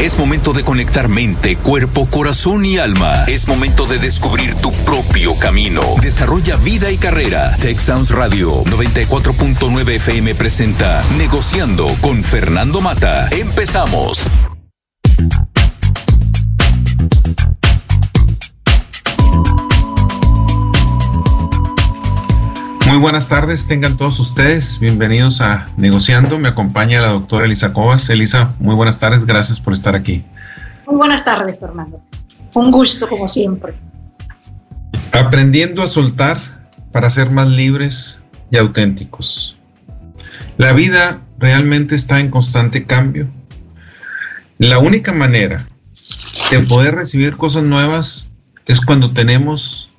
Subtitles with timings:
[0.00, 3.24] Es momento de conectar mente, cuerpo, corazón y alma.
[3.26, 5.82] Es momento de descubrir tu propio camino.
[6.00, 7.54] Desarrolla vida y carrera.
[7.58, 13.28] Texans Radio 94.9 FM presenta Negociando con Fernando Mata.
[13.30, 14.26] Empezamos.
[22.90, 24.80] Muy buenas tardes, tengan todos ustedes.
[24.80, 26.40] Bienvenidos a Negociando.
[26.40, 28.10] Me acompaña la doctora Elisa Cobas.
[28.10, 30.24] Elisa, muy buenas tardes, gracias por estar aquí.
[30.88, 32.02] Muy buenas tardes, Fernando.
[32.52, 33.74] Un gusto, como siempre.
[35.12, 36.40] Aprendiendo a soltar
[36.90, 39.56] para ser más libres y auténticos.
[40.58, 43.28] La vida realmente está en constante cambio.
[44.58, 45.68] La única manera
[46.50, 48.30] de poder recibir cosas nuevas
[48.66, 49.92] es cuando tenemos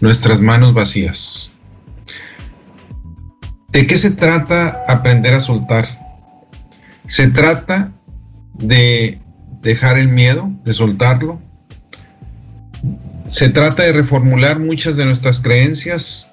[0.00, 1.52] nuestras manos vacías.
[3.76, 5.86] ¿De qué se trata aprender a soltar?
[7.08, 7.92] Se trata
[8.54, 9.20] de
[9.60, 11.42] dejar el miedo, de soltarlo.
[13.28, 16.32] Se trata de reformular muchas de nuestras creencias,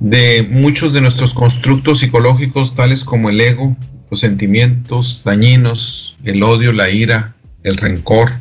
[0.00, 3.76] de muchos de nuestros constructos psicológicos, tales como el ego,
[4.10, 8.32] los sentimientos dañinos, el odio, la ira, el rencor.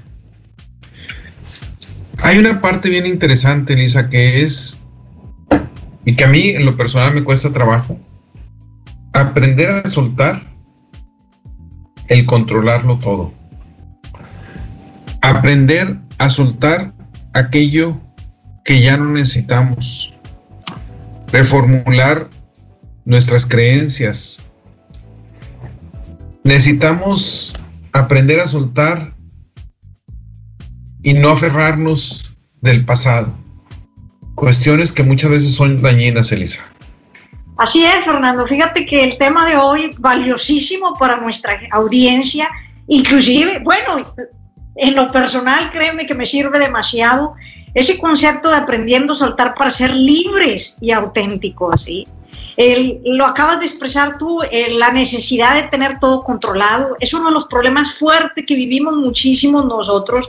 [2.24, 4.80] Hay una parte bien interesante, Lisa, que es,
[6.06, 8.00] y que a mí en lo personal me cuesta trabajo,
[9.16, 10.44] aprender a soltar
[12.10, 13.34] el controlarlo todo.
[15.22, 16.94] Aprender a soltar
[17.34, 18.00] aquello
[18.66, 20.14] que ya no necesitamos.
[21.32, 22.30] Reformular
[23.06, 24.44] nuestras creencias.
[26.44, 27.54] Necesitamos
[27.94, 29.16] aprender a soltar
[31.04, 33.34] y no aferrarnos del pasado.
[34.36, 36.66] Cuestiones que muchas veces son dañinas, Elisa.
[37.58, 38.46] Así es, Fernando.
[38.46, 42.50] Fíjate que el tema de hoy, valiosísimo para nuestra audiencia,
[42.88, 44.14] inclusive, bueno,
[44.76, 47.36] en lo personal, créeme que me sirve demasiado
[47.74, 52.08] ese concepto de aprendiendo a soltar para ser libres y auténticos, ¿sí?
[52.58, 54.40] Lo acabas de expresar tú,
[54.72, 56.96] la necesidad de tener todo controlado.
[57.00, 60.28] Es uno de los problemas fuertes que vivimos muchísimo nosotros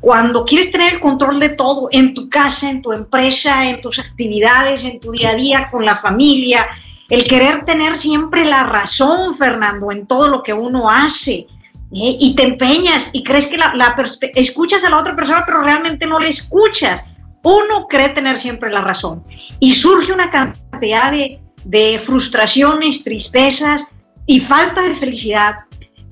[0.00, 3.98] cuando quieres tener el control de todo en tu casa, en tu empresa, en tus
[3.98, 6.66] actividades, en tu día a día con la familia.
[7.08, 11.46] El querer tener siempre la razón, Fernando, en todo lo que uno hace.
[11.92, 12.16] ¿eh?
[12.20, 13.96] Y te empeñas y crees que la, la
[14.34, 17.10] escuchas a la otra persona, pero realmente no le escuchas.
[17.42, 19.24] Uno cree tener siempre la razón.
[19.58, 23.88] Y surge una cantidad de, de frustraciones, tristezas
[24.26, 25.56] y falta de felicidad,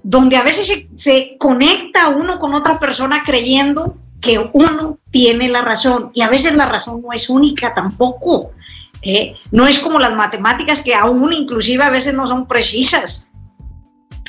[0.02, 6.10] donde a veces se, conecta uno con otra persona creyendo que uno tiene la razón
[6.14, 8.52] y a veces la razón no es única tampoco.
[9.02, 9.34] ¿eh?
[9.50, 13.26] no es como las matemáticas que aún inclusive a veces no son precisas.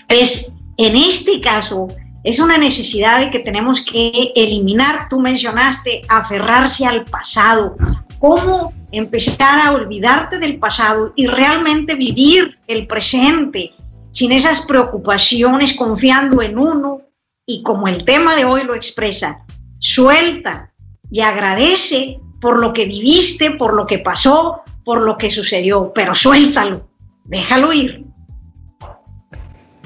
[0.08, 1.90] Es en este caso
[2.24, 7.76] es una necesidad de que tenemos que eliminar, tú mencionaste, aferrarse al pasado.
[8.20, 13.74] ¿Cómo empezar a olvidarte del pasado y realmente vivir el presente
[14.12, 17.02] sin esas preocupaciones, confiando en uno
[17.46, 19.46] y como el tema de hoy lo expresa,
[19.80, 20.74] suelta
[21.12, 26.16] y agradece por lo que viviste, por lo que pasó, por lo que sucedió, pero
[26.16, 26.90] suéltalo,
[27.25, 28.06] déjalo ir.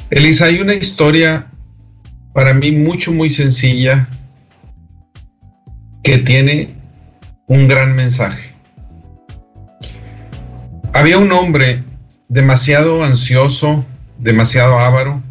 [0.10, 1.52] Elisa, hay una historia
[2.34, 4.08] para mí mucho, muy sencilla
[6.04, 6.76] que tiene
[7.48, 8.51] un gran mensaje.
[10.94, 11.84] Había un hombre
[12.28, 13.86] demasiado ansioso,
[14.20, 15.24] demasiado avaro,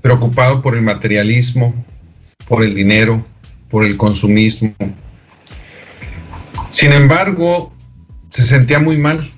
[0.00, 1.74] preocupado por el materialismo,
[2.46, 3.26] por el dinero,
[3.68, 4.72] por el consumismo.
[6.70, 7.74] Sin embargo,
[8.28, 9.32] se sentía muy mal,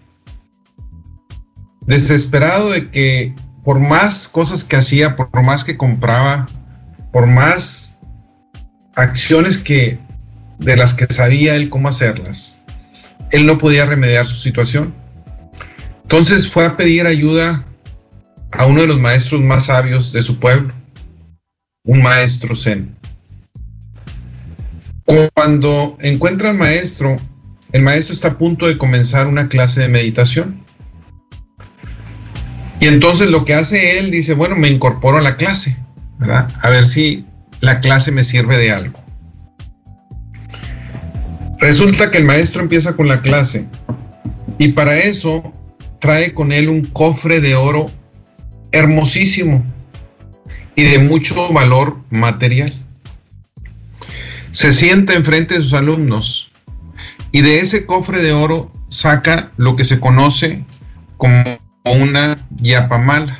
[1.86, 3.34] desesperado de que
[3.64, 6.46] por más cosas que hacía, por más que compraba,
[7.10, 7.98] por más
[8.96, 9.98] acciones que
[10.58, 12.60] de las que sabía él cómo hacerlas,
[13.30, 15.01] él no podía remediar su situación.
[16.12, 17.64] Entonces fue a pedir ayuda
[18.50, 20.74] a uno de los maestros más sabios de su pueblo,
[21.84, 22.94] un maestro zen.
[25.32, 27.16] Cuando encuentra al maestro,
[27.72, 30.62] el maestro está a punto de comenzar una clase de meditación.
[32.78, 35.78] Y entonces lo que hace él dice, bueno, me incorporo a la clase,
[36.18, 36.46] ¿verdad?
[36.60, 37.24] A ver si
[37.60, 39.02] la clase me sirve de algo.
[41.58, 43.66] Resulta que el maestro empieza con la clase
[44.58, 45.54] y para eso
[46.02, 47.86] trae con él un cofre de oro
[48.72, 49.64] hermosísimo
[50.74, 52.72] y de mucho valor material.
[54.50, 56.50] Se sienta enfrente de sus alumnos
[57.30, 60.64] y de ese cofre de oro saca lo que se conoce
[61.18, 63.38] como una yapamala.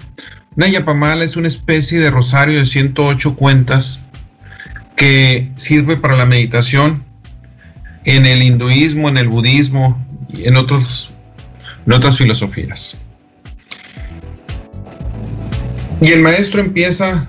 [0.56, 4.04] Una yapamala es una especie de rosario de 108 cuentas
[4.96, 7.04] que sirve para la meditación
[8.04, 11.11] en el hinduismo, en el budismo y en, otros,
[11.86, 13.00] en otras filosofías.
[16.00, 17.28] Y el maestro empieza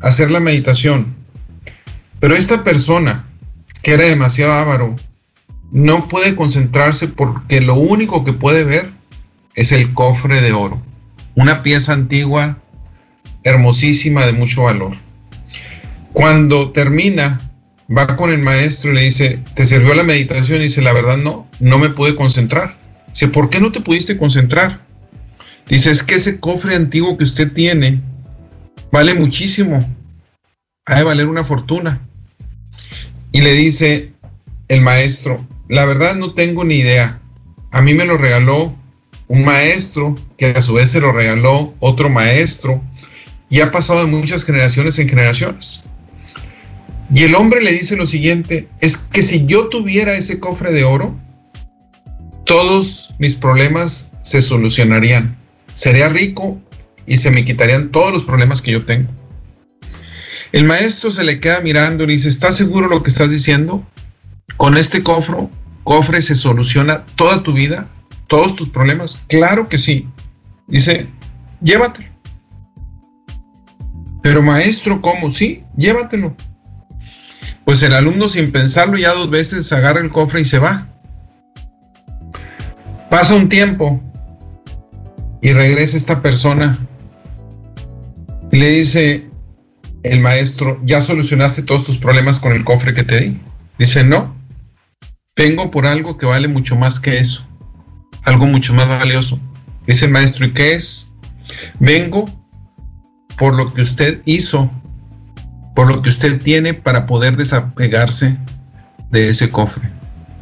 [0.00, 1.14] a hacer la meditación.
[2.20, 3.26] Pero esta persona,
[3.82, 4.94] que era demasiado avaro,
[5.72, 8.90] no puede concentrarse porque lo único que puede ver
[9.54, 10.80] es el cofre de oro.
[11.34, 12.58] Una pieza antigua,
[13.42, 14.96] hermosísima, de mucho valor.
[16.12, 17.40] Cuando termina,
[17.90, 20.60] va con el maestro y le dice, ¿te sirvió la meditación?
[20.60, 22.76] Y dice, la verdad no, no me pude concentrar.
[23.12, 24.84] Dice, ¿por qué no te pudiste concentrar?
[25.68, 28.00] Dice, es que ese cofre antiguo que usted tiene
[28.90, 29.86] vale muchísimo,
[30.86, 32.06] ha de valer una fortuna.
[33.30, 34.12] Y le dice
[34.68, 37.20] el maestro, la verdad no tengo ni idea.
[37.70, 38.76] A mí me lo regaló
[39.28, 42.82] un maestro que a su vez se lo regaló otro maestro
[43.48, 45.82] y ha pasado de muchas generaciones en generaciones.
[47.14, 50.84] Y el hombre le dice lo siguiente, es que si yo tuviera ese cofre de
[50.84, 51.14] oro,
[52.44, 55.36] todos mis problemas se solucionarían.
[55.74, 56.60] Sería rico
[57.06, 59.10] y se me quitarían todos los problemas que yo tengo.
[60.52, 63.86] El maestro se le queda mirando y dice, ¿estás seguro lo que estás diciendo?
[64.58, 65.48] Con este cofre,
[65.82, 67.88] cofre se soluciona toda tu vida,
[68.26, 69.22] todos tus problemas.
[69.28, 70.06] Claro que sí.
[70.66, 71.06] Dice,
[71.62, 72.08] llévatelo.
[74.22, 75.30] Pero maestro, ¿cómo?
[75.30, 76.36] Sí, llévatelo.
[77.64, 80.91] Pues el alumno sin pensarlo ya dos veces agarra el cofre y se va.
[83.12, 84.00] Pasa un tiempo
[85.42, 86.78] y regresa esta persona
[88.50, 89.28] y le dice
[90.02, 93.40] el maestro, ¿ya solucionaste todos tus problemas con el cofre que te di?
[93.78, 94.34] Dice, no,
[95.36, 97.46] vengo por algo que vale mucho más que eso,
[98.22, 99.38] algo mucho más valioso.
[99.86, 101.12] Dice el maestro, ¿y qué es?
[101.80, 102.24] Vengo
[103.36, 104.70] por lo que usted hizo,
[105.76, 108.38] por lo que usted tiene para poder desapegarse
[109.10, 109.90] de ese cofre.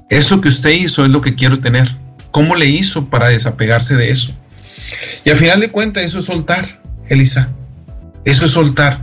[0.09, 1.99] Eso que usted hizo es lo que quiero tener.
[2.31, 4.33] ¿Cómo le hizo para desapegarse de eso?
[5.25, 7.51] Y al final de cuentas, eso es soltar, Elisa.
[8.25, 9.01] Eso es soltar.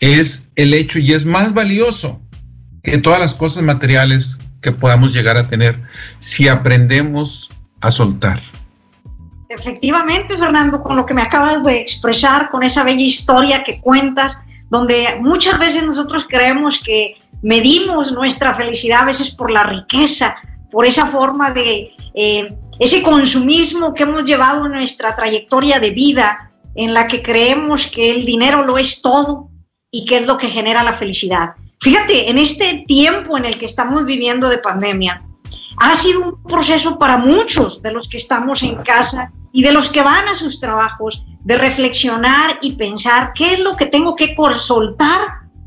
[0.00, 2.20] Es el hecho y es más valioso
[2.82, 5.80] que todas las cosas materiales que podamos llegar a tener
[6.20, 7.50] si aprendemos
[7.80, 8.40] a soltar.
[9.48, 14.38] Efectivamente, Fernando, con lo que me acabas de expresar, con esa bella historia que cuentas,
[14.68, 20.36] donde muchas veces nosotros creemos que medimos nuestra felicidad a veces por la riqueza,
[20.70, 22.48] por esa forma de eh,
[22.78, 28.10] ese consumismo que hemos llevado en nuestra trayectoria de vida, en la que creemos que
[28.10, 29.50] el dinero lo es todo
[29.90, 31.54] y que es lo que genera la felicidad.
[31.80, 35.24] Fíjate, en este tiempo en el que estamos viviendo de pandemia,
[35.78, 39.88] ha sido un proceso para muchos de los que estamos en casa y de los
[39.88, 44.36] que van a sus trabajos, de reflexionar y pensar qué es lo que tengo que
[44.52, 45.20] soltar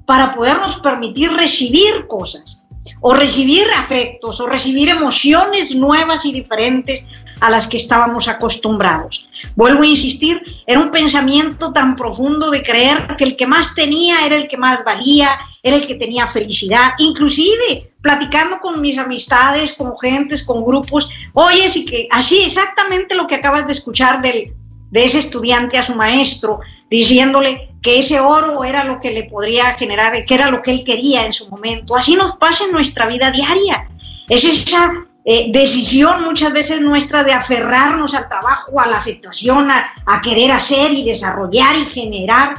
[0.06, 2.60] para podernos permitir recibir cosas,
[3.01, 7.07] o recibir afectos, o recibir emociones nuevas y diferentes
[7.42, 9.27] a las que estábamos acostumbrados.
[9.56, 14.25] Vuelvo a insistir, era un pensamiento tan profundo de creer que el que más tenía
[14.25, 15.31] era el que más valía,
[15.63, 21.68] era el que tenía felicidad, inclusive platicando con mis amistades, con gentes, con grupos, oye,
[21.69, 24.53] sí que así exactamente lo que acabas de escuchar del,
[24.91, 26.59] de ese estudiante a su maestro,
[26.89, 30.83] diciéndole que ese oro era lo que le podría generar, que era lo que él
[30.83, 31.95] quería en su momento.
[31.95, 33.89] Así nos pasa en nuestra vida diaria.
[34.29, 34.91] Es esa
[35.25, 40.51] eh, decisión muchas veces nuestra de aferrarnos al trabajo, a la situación, a, a, querer
[40.51, 42.55] hacer y desarrollar y generar,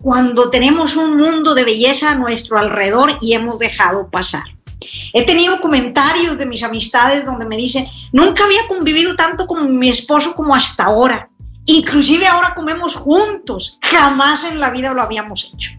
[0.00, 4.44] cuando tenemos un mundo de belleza a nuestro alrededor y hemos dejado pasar.
[5.12, 9.88] He tenido comentarios de mis amistades donde me dicen, nunca había convivido tanto con mi
[9.88, 11.30] esposo como hasta ahora.
[11.66, 15.72] Inclusive ahora comemos juntos, jamás en la vida lo habíamos hecho.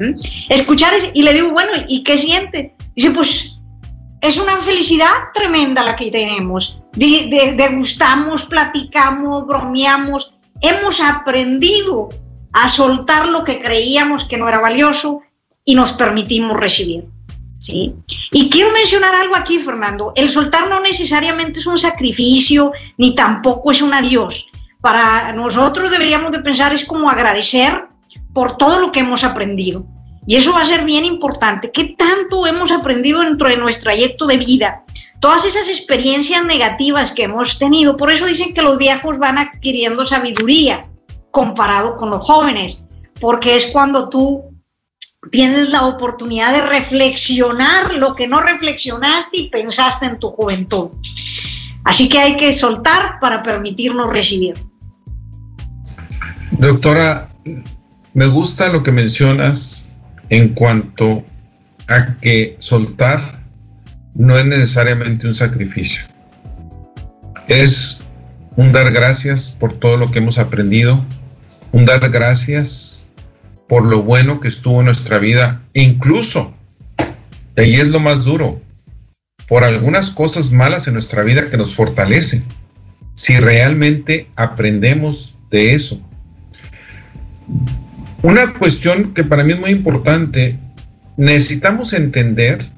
[0.00, 0.14] ¿Mm?
[0.48, 2.76] Escuchar y le digo, bueno, ¿y qué siente?
[2.94, 3.58] Dice, pues
[4.20, 6.80] es una felicidad tremenda la que tenemos.
[6.94, 12.08] degustamos, platicamos, bromeamos, hemos aprendido
[12.52, 15.20] a soltar lo que creíamos que no era valioso
[15.64, 17.04] y nos permitimos recibir.
[17.58, 17.94] ¿sí?
[18.32, 20.12] Y quiero mencionar algo aquí, Fernando.
[20.16, 24.47] El soltar no necesariamente es un sacrificio, ni tampoco es un adiós.
[24.80, 27.84] Para nosotros deberíamos de pensar es como agradecer
[28.32, 29.84] por todo lo que hemos aprendido.
[30.26, 31.70] Y eso va a ser bien importante.
[31.72, 34.84] ¿Qué tanto hemos aprendido dentro de nuestro trayecto de vida?
[35.20, 40.06] Todas esas experiencias negativas que hemos tenido, por eso dicen que los viejos van adquiriendo
[40.06, 40.86] sabiduría
[41.30, 42.84] comparado con los jóvenes,
[43.20, 44.44] porque es cuando tú
[45.30, 50.90] tienes la oportunidad de reflexionar lo que no reflexionaste y pensaste en tu juventud.
[51.84, 54.54] Así que hay que soltar para permitirnos recibir.
[56.52, 57.28] Doctora,
[58.14, 59.90] me gusta lo que mencionas
[60.30, 61.24] en cuanto
[61.88, 63.42] a que soltar
[64.14, 66.02] no es necesariamente un sacrificio.
[67.48, 68.00] Es
[68.56, 71.00] un dar gracias por todo lo que hemos aprendido,
[71.72, 73.06] un dar gracias
[73.68, 76.52] por lo bueno que estuvo en nuestra vida, incluso,
[77.56, 78.60] y ahí es lo más duro,
[79.48, 82.44] por algunas cosas malas en nuestra vida que nos fortalecen,
[83.14, 86.00] si realmente aprendemos de eso.
[88.22, 90.58] Una cuestión que para mí es muy importante,
[91.16, 92.70] necesitamos entender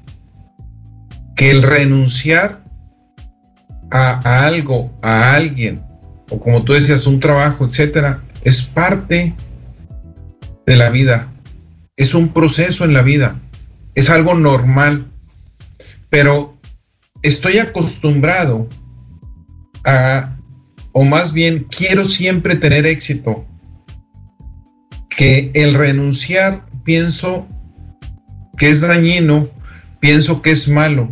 [1.35, 2.63] que el renunciar
[3.91, 5.83] a, algo, a alguien,
[6.29, 9.35] o como tú decías, un trabajo, etcétera, es parte
[10.65, 11.31] de la vida,
[11.97, 13.39] es un proceso en la vida,
[13.95, 15.11] es algo normal,
[16.09, 16.50] pero
[17.21, 18.67] estoy acostumbrado
[19.85, 20.37] a,
[20.91, 23.45] o más bien quiero siempre tener éxito,
[25.09, 27.47] que el renunciar pienso
[28.57, 29.49] que es dañino,
[29.99, 31.09] pienso que es malo,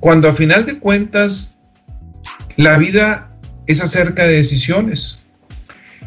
[0.00, 1.56] cuando a final de cuentas
[2.56, 3.28] la vida
[3.66, 5.20] es acerca de decisiones.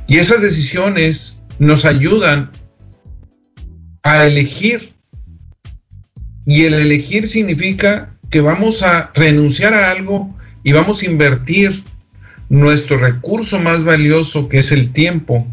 [0.08, 2.52] Y esas decisiones nos ayudan
[4.04, 4.94] a elegir.
[6.46, 10.34] Y el elegir significa que vamos a renunciar a algo
[10.64, 11.84] y vamos a invertir
[12.50, 15.46] nuestro recurso más valioso, que es el tiempo,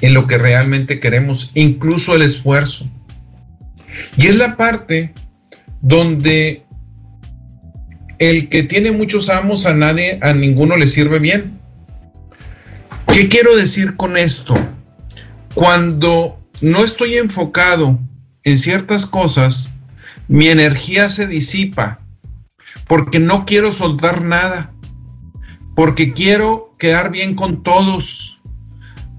[0.00, 2.88] en lo que realmente queremos, incluso el esfuerzo.
[4.16, 5.12] Y es la parte
[5.82, 6.62] donde
[8.18, 11.58] el que tiene muchos amos a nadie, a ninguno le sirve bien.
[13.12, 14.54] ¿Qué quiero decir con esto?
[15.54, 17.98] Cuando no estoy enfocado
[18.44, 19.70] en ciertas cosas,
[20.28, 21.99] mi energía se disipa
[22.90, 24.74] porque no quiero soltar nada,
[25.76, 28.42] porque quiero quedar bien con todos,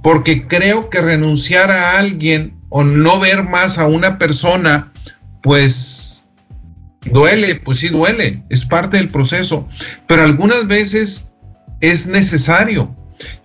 [0.04, 4.92] porque creo que renunciar a alguien o no ver más a una persona,
[5.42, 6.26] pues
[7.06, 9.66] duele, pues sí duele, es parte del proceso,
[10.06, 11.32] pero algunas veces
[11.80, 12.94] es necesario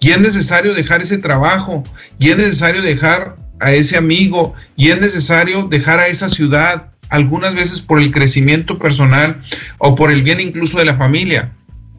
[0.00, 1.84] y es necesario dejar ese trabajo
[2.18, 7.54] y es necesario dejar a ese amigo y es necesario dejar a esa ciudad, algunas
[7.54, 9.42] veces por el crecimiento personal
[9.78, 11.52] o por el bien incluso de la familia,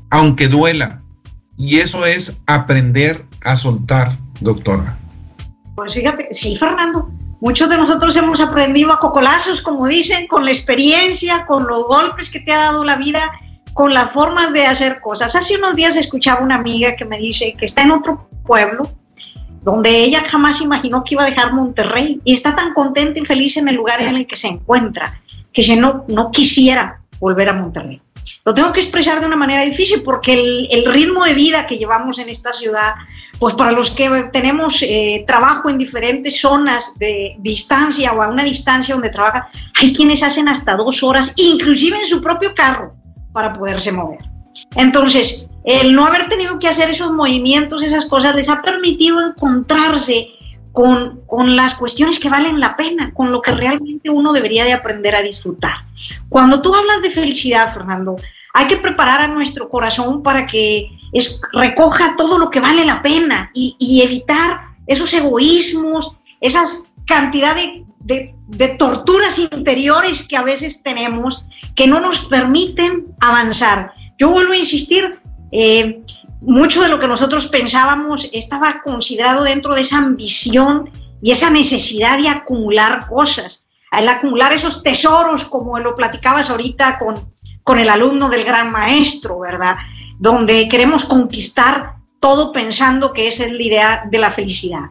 [0.09, 1.01] aunque duela.
[1.57, 4.97] Y eso es aprender a soltar doctora?
[5.75, 7.09] Pues fíjate, sí, Fernando.
[7.39, 12.31] Muchos de nosotros hemos aprendido a cocolazos, como dicen, con la experiencia, con los golpes
[12.31, 13.31] que te ha dado la vida,
[13.73, 15.35] con las formas de hacer cosas.
[15.35, 18.91] Hace unos días escuchaba una amiga que me dice que está en otro pueblo
[19.67, 23.57] donde ella jamás imaginó que iba a dejar Monterrey y está tan contenta y feliz
[23.57, 25.19] en el lugar en el que se encuentra
[25.51, 28.01] que si no, no quisiera volver a Monterrey.
[28.45, 32.17] Lo tengo que expresar de una manera difícil porque el, ritmo de vida que llevamos
[32.17, 32.93] en esta ciudad
[33.39, 38.45] pues para los que tenemos eh, trabajo en diferentes zonas de distancia o a una
[38.45, 39.49] distancia donde trabaja,
[39.81, 42.95] hay quienes hacen hasta dos horas, inclusive en su propio carro,
[43.33, 44.19] para poderse mover.
[44.77, 50.29] Entonces, el no haber tenido que hacer esos movimientos, esas cosas, les ha permitido encontrarse
[50.71, 54.71] con, con, las cuestiones que valen la pena, con lo que realmente uno debería de
[54.71, 55.75] aprender a disfrutar.
[56.29, 58.15] Cuando tú hablas de felicidad, Fernando,
[58.53, 63.01] hay que preparar a nuestro corazón para que es, recoja todo lo que vale la
[63.01, 68.33] pena y, evitar esos egoísmos, esas cantidades de,
[68.79, 71.43] torturas interiores que a veces tenemos
[71.75, 73.93] que no nos permiten avanzar.
[74.17, 75.19] Yo vuelvo a insistir,
[75.51, 76.03] eh,
[76.41, 82.17] mucho de lo que nosotros pensábamos estaba considerado dentro de esa ambición y esa necesidad
[82.17, 88.29] de acumular cosas, el acumular esos tesoros, como lo platicabas ahorita con, con el alumno
[88.29, 89.75] del gran maestro, ¿verdad?
[90.19, 94.89] Donde queremos conquistar todo pensando que esa es la idea de la felicidad.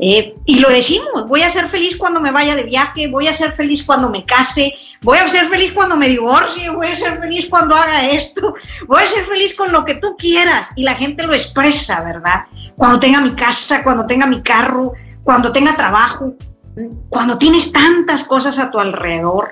[0.00, 3.34] Eh, y lo decimos, voy a ser feliz cuando me vaya de viaje, voy a
[3.34, 7.20] ser feliz cuando me case, voy a ser feliz cuando me divorcie, voy a ser
[7.20, 8.54] feliz cuando haga esto,
[8.86, 10.70] voy a ser feliz con lo que tú quieras.
[10.76, 12.44] Y la gente lo expresa, ¿verdad?
[12.76, 16.34] Cuando tenga mi casa, cuando tenga mi carro, cuando tenga trabajo,
[17.08, 19.48] cuando tienes tantas cosas a tu alrededor,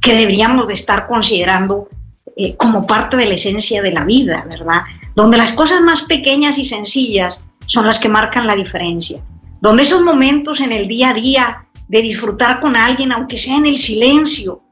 [0.00, 1.88] que deberíamos de estar considerando
[2.36, 4.82] eh, como parte de la esencia de la vida, ¿verdad?
[5.16, 9.20] Donde las cosas más pequeñas y sencillas son las que marcan la diferencia.
[9.60, 13.66] Donde esos momentos en el día a día de disfrutar con alguien, aunque sea en
[13.66, 14.62] el silencio,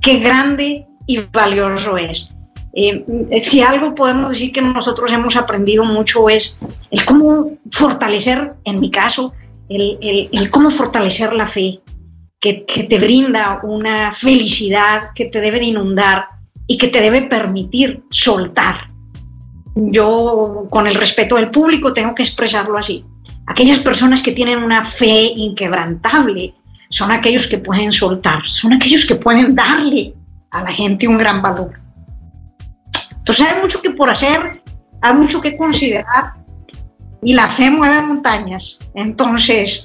[0.00, 2.30] qué grande y valioso es.
[2.72, 3.04] Eh,
[3.42, 6.60] si algo podemos decir que nosotros hemos aprendido mucho es
[6.90, 9.32] el cómo fortalecer, en mi caso,
[9.68, 9.98] el,
[10.32, 11.80] el cómo fortalecer la fe,
[12.40, 16.26] que, te brinda una felicidad que te debe de inundar
[16.66, 18.90] y que te debe permitir soltar.
[19.74, 23.04] Yo, con el respeto del público, tengo que expresarlo así.
[23.46, 26.54] Aquellas personas que tienen una fe inquebrantable
[26.90, 30.14] son aquellos que pueden soltar, son aquellos que pueden darle
[30.50, 31.80] a la gente un gran valor.
[33.18, 34.62] Entonces hay mucho que por hacer,
[35.00, 36.34] hay mucho que considerar
[37.22, 38.78] y la fe mueve montañas.
[38.94, 39.84] Entonces,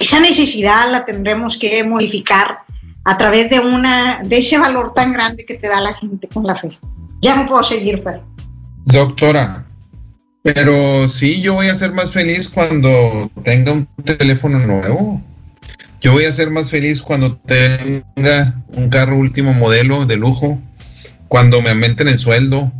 [0.00, 2.58] esa necesidad la tendremos que modificar
[3.04, 6.44] a través de, una, de ese valor tan grande que te da la gente con
[6.44, 6.70] la fe.
[7.20, 8.22] Ya no puedo seguir, pero.
[8.84, 9.64] Doctora,
[10.42, 15.22] pero sí, yo voy a ser más feliz cuando tenga un teléfono nuevo.
[16.02, 20.60] Yo voy a ser más feliz cuando tenga un carro último modelo de lujo,
[21.28, 22.72] cuando me aumenten el sueldo.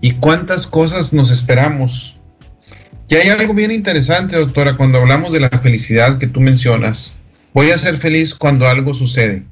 [0.00, 2.20] ¿Y cuántas cosas nos esperamos?
[3.08, 7.16] Y hay algo bien interesante, doctora, cuando hablamos de la felicidad que tú mencionas.
[7.52, 9.44] Voy a ser feliz cuando algo sucede.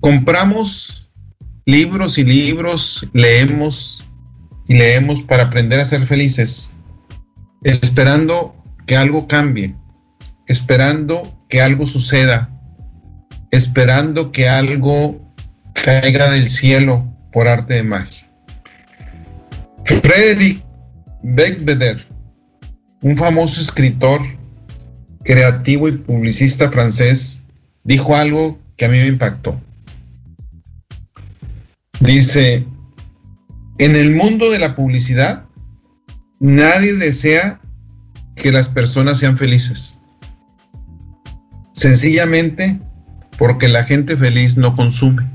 [0.00, 1.12] Compramos
[1.64, 4.02] libros y libros, leemos
[4.66, 6.74] y leemos para aprender a ser felices,
[7.62, 9.76] esperando que algo cambie,
[10.48, 12.48] esperando que algo suceda,
[13.50, 15.20] esperando que algo
[15.74, 18.26] caiga del cielo por arte de magia.
[19.84, 20.64] Frederick
[21.22, 22.08] Becbeder,
[23.02, 24.22] un famoso escritor,
[25.24, 27.42] creativo y publicista francés,
[27.84, 29.60] dijo algo que a mí me impactó.
[32.00, 32.66] Dice,
[33.76, 35.44] en el mundo de la publicidad,
[36.40, 37.60] nadie desea
[38.36, 39.98] que las personas sean felices.
[41.72, 42.78] Sencillamente
[43.38, 45.28] porque la gente feliz no consume.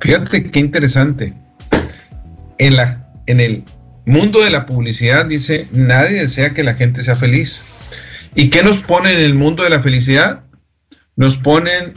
[0.00, 1.34] Fíjate qué interesante.
[2.58, 3.64] En, la, en el
[4.04, 7.64] mundo de la publicidad dice, nadie desea que la gente sea feliz.
[8.34, 10.44] ¿Y qué nos ponen en el mundo de la felicidad?
[11.16, 11.94] Nos ponen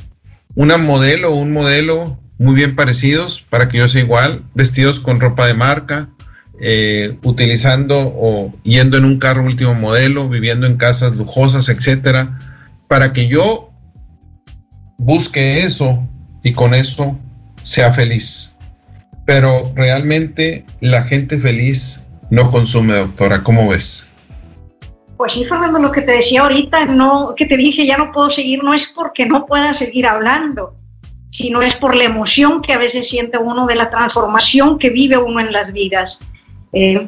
[0.53, 5.19] una modelo o un modelo muy bien parecidos para que yo sea igual, vestidos con
[5.19, 6.09] ropa de marca,
[6.59, 12.54] eh, utilizando o yendo en un carro último modelo, viviendo en casas lujosas, etcétera,
[12.87, 13.71] para que yo
[14.97, 16.07] busque eso
[16.43, 17.17] y con eso
[17.63, 18.55] sea feliz.
[19.25, 23.43] Pero realmente la gente feliz no consume, doctora.
[23.43, 24.07] ¿Cómo ves?
[25.17, 28.29] Pues sí, Fernando, lo que te decía ahorita, no, que te dije ya no puedo
[28.29, 30.75] seguir, no es porque no pueda seguir hablando,
[31.31, 35.17] sino es por la emoción que a veces siente uno de la transformación que vive
[35.17, 36.19] uno en las vidas.
[36.73, 37.07] Eh,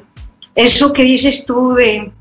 [0.55, 2.11] eso que dices tú de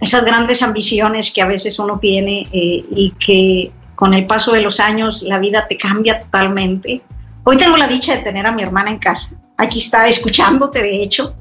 [0.00, 4.62] esas grandes ambiciones que a veces uno tiene eh, y que con el paso de
[4.62, 7.02] los años la vida te cambia totalmente.
[7.44, 9.34] Hoy tengo la dicha de tener a mi hermana en casa.
[9.56, 11.34] Aquí está escuchándote, de hecho.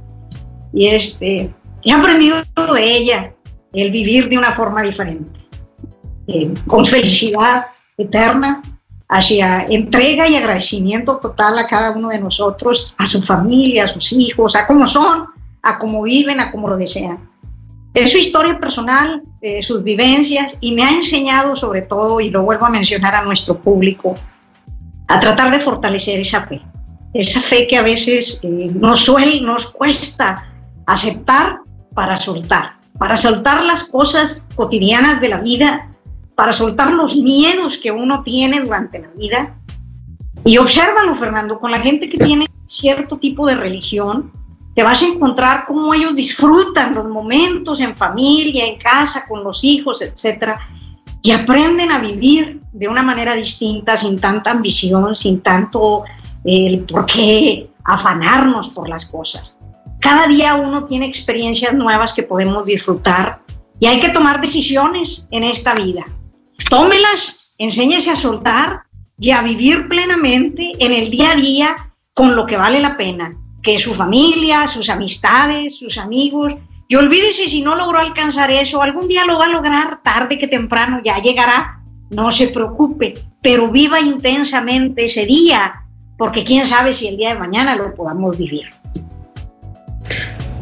[0.74, 2.38] Y este, he aprendido
[2.74, 3.34] de ella
[3.74, 5.39] el vivir de una forma diferente,
[6.28, 7.67] eh, con felicidad
[7.98, 8.62] eterna,
[9.10, 14.12] hacia entrega y agradecimiento total a cada uno de nosotros, a su familia, a sus
[14.13, 15.28] hijos, a cómo son,
[15.62, 17.30] a cómo viven, a cómo lo desean.
[17.93, 19.23] Es su historia personal,
[19.62, 23.58] sus vivencias y me ha enseñado sobre todo, y lo vuelvo a mencionar a nuestro
[23.58, 24.15] público,
[25.08, 26.62] a tratar de fortalecer esa fe.
[27.13, 30.45] Esa fe que a veces eh, nos suele, nos cuesta
[30.86, 31.60] aceptar
[31.95, 35.88] para soltar, para soltar las cosas cotidianas de la vida
[36.38, 39.58] para soltar los miedos que uno tiene durante la vida.
[40.45, 44.32] Y obsérvalo, Fernando, con la gente que tiene cierto tipo de religión,
[44.78, 49.63] te vas a encontrar cómo ellos disfrutan los momentos en familia, en casa, con los
[49.63, 50.60] hijos, etcétera,
[51.24, 56.04] y aprenden a vivir de una manera distinta, sin tanta ambición, sin tanto
[56.46, 59.58] eh, el por qué afanarnos por las cosas.
[60.00, 63.42] Cada día uno tiene experiencias nuevas que podemos disfrutar
[63.80, 66.06] y hay que tomar decisiones en esta vida
[66.70, 68.84] tómelas, enséñese a soltar
[69.20, 71.76] y a vivir plenamente en el día a día
[72.13, 76.56] con lo que vale la pena, que su familia, sus amistades, sus amigos.
[76.88, 80.47] Y olvídese si no logró alcanzar eso, algún día lo va a lograr, tarde que
[80.47, 85.84] temprano ya llegará, no se preocupe, pero viva intensamente ese día,
[86.17, 88.69] porque quién sabe si el día de mañana lo podamos vivir.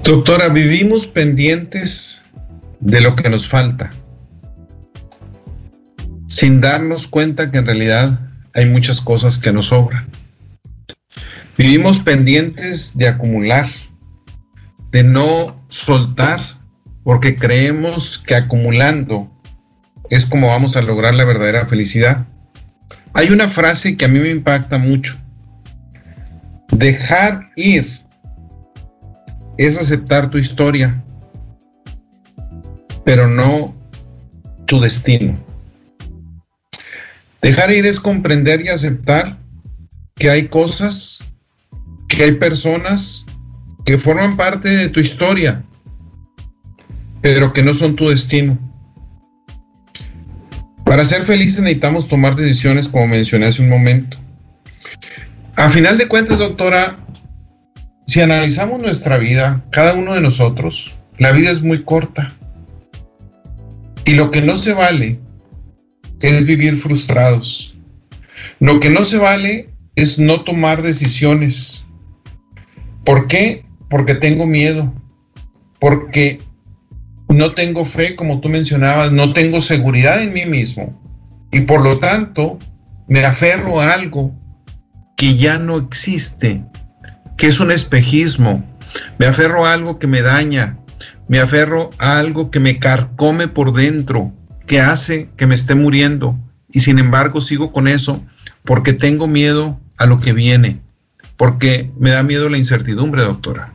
[0.03, 2.23] Doctora, vivimos pendientes
[2.79, 3.91] de lo que nos falta
[6.25, 8.19] sin darnos cuenta que en realidad
[8.55, 10.07] hay muchas cosas que nos sobran.
[11.57, 13.67] Vivimos pendientes de acumular,
[14.91, 16.39] de no soltar,
[17.03, 19.31] porque creemos que acumulando
[20.09, 22.27] es como vamos a lograr la verdadera felicidad.
[23.13, 25.17] Hay una frase que a mí me impacta mucho.
[26.71, 27.87] Dejar ir
[29.57, 31.01] es aceptar tu historia,
[33.05, 33.73] pero no
[34.65, 35.39] tu destino.
[37.41, 39.37] Dejar ir es comprender y aceptar
[40.15, 41.23] que hay cosas,
[42.15, 43.25] que hay personas
[43.86, 45.63] que forman parte de tu historia,
[47.21, 48.58] pero que no son tu destino.
[50.86, 54.17] Para ser felices necesitamos tomar decisiones, como mencioné hace un momento.
[55.56, 57.06] A final de cuentas, doctora,
[58.08, 62.34] si analizamos nuestra vida, cada uno de nosotros, la vida es muy corta.
[64.06, 65.19] Y lo que no se vale
[66.21, 67.75] es vivir frustrados.
[68.60, 71.86] Lo que no se vale es no tomar decisiones.
[73.05, 73.65] ¿Por qué?
[73.89, 74.93] Porque tengo miedo.
[75.79, 76.41] Porque
[77.29, 80.99] no tengo fe, como tú mencionabas, no tengo seguridad en mí mismo.
[81.51, 82.59] Y por lo tanto,
[83.07, 84.33] me aferro a algo
[85.15, 86.63] que ya no existe,
[87.37, 88.63] que es un espejismo.
[89.19, 90.79] Me aferro a algo que me daña.
[91.27, 94.33] Me aferro a algo que me carcome por dentro,
[94.67, 96.37] que hace que me esté muriendo.
[96.69, 98.23] Y sin embargo sigo con eso
[98.63, 100.81] porque tengo miedo a lo que viene,
[101.38, 103.74] porque me da miedo la incertidumbre, doctora.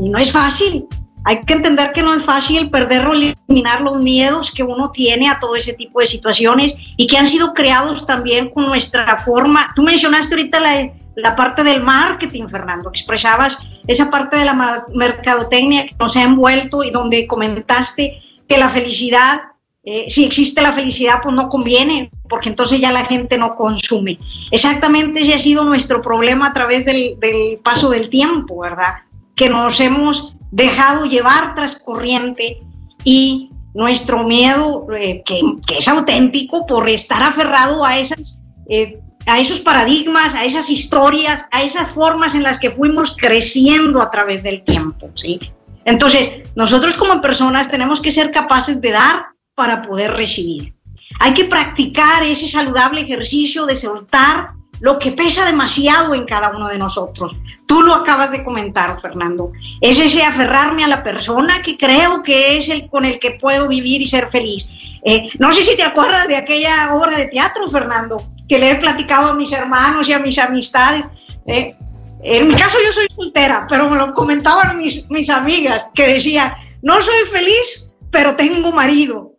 [0.00, 0.86] Y no es fácil.
[1.24, 5.28] Hay que entender que no es fácil perder o eliminar los miedos que uno tiene
[5.28, 9.72] a todo ese tipo de situaciones y que han sido creados también con nuestra forma.
[9.74, 15.86] Tú mencionaste ahorita la, la parte del marketing, Fernando, expresabas esa parte de la mercadotecnia
[15.86, 19.40] que nos ha envuelto y donde comentaste que la felicidad,
[19.82, 24.18] eh, si existe la felicidad, pues no conviene, porque entonces ya la gente no consume.
[24.50, 27.16] Exactamente ese ha sido nuestro problema a través del,
[27.62, 28.94] paso del tiempo, ¿verdad?
[29.34, 32.60] que nos hemos dejado llevar tras corriente
[33.04, 35.40] y nuestro miedo, eh, que,
[35.78, 41.62] es auténtico, por estar aferrado a, esas, eh, a esos paradigmas, a esas historias, a
[41.62, 45.10] esas formas en las que fuimos creciendo a través del tiempo.
[45.14, 45.38] ¿sí?
[45.84, 50.74] Entonces, nosotros como personas tenemos que ser capaces de dar para poder recibir.
[51.18, 56.68] Hay que practicar ese saludable ejercicio de soltar lo que pesa demasiado en cada uno
[56.68, 57.36] de nosotros.
[57.66, 59.52] Tú lo acabas de comentar, Fernando.
[59.80, 63.68] Es ese aferrarme a la persona que creo que es el con el que puedo
[63.68, 64.68] vivir y ser feliz.
[65.04, 68.76] Eh, no sé si te acuerdas de aquella obra de teatro, Fernando, que le he
[68.76, 71.06] platicado a mis hermanos y a mis amistades.
[71.46, 71.74] Eh,
[72.22, 76.52] en mi caso yo soy soltera, pero me lo comentaban mis, mis amigas que decían,
[76.82, 79.37] no soy feliz, pero tengo marido.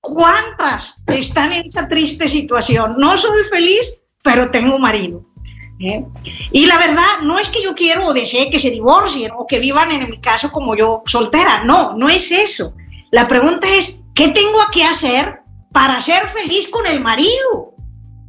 [0.00, 2.96] ¿Cuántas están en esa triste situación?
[2.98, 5.24] No soy feliz, pero tengo marido.
[5.80, 6.04] ¿eh?
[6.52, 9.58] Y la verdad, no es que yo quiero o desee que se divorcien o que
[9.58, 12.74] vivan en mi caso como yo soltera, no, no es eso.
[13.10, 15.40] La pregunta es, ¿qué tengo que hacer
[15.72, 17.74] para ser feliz con el marido?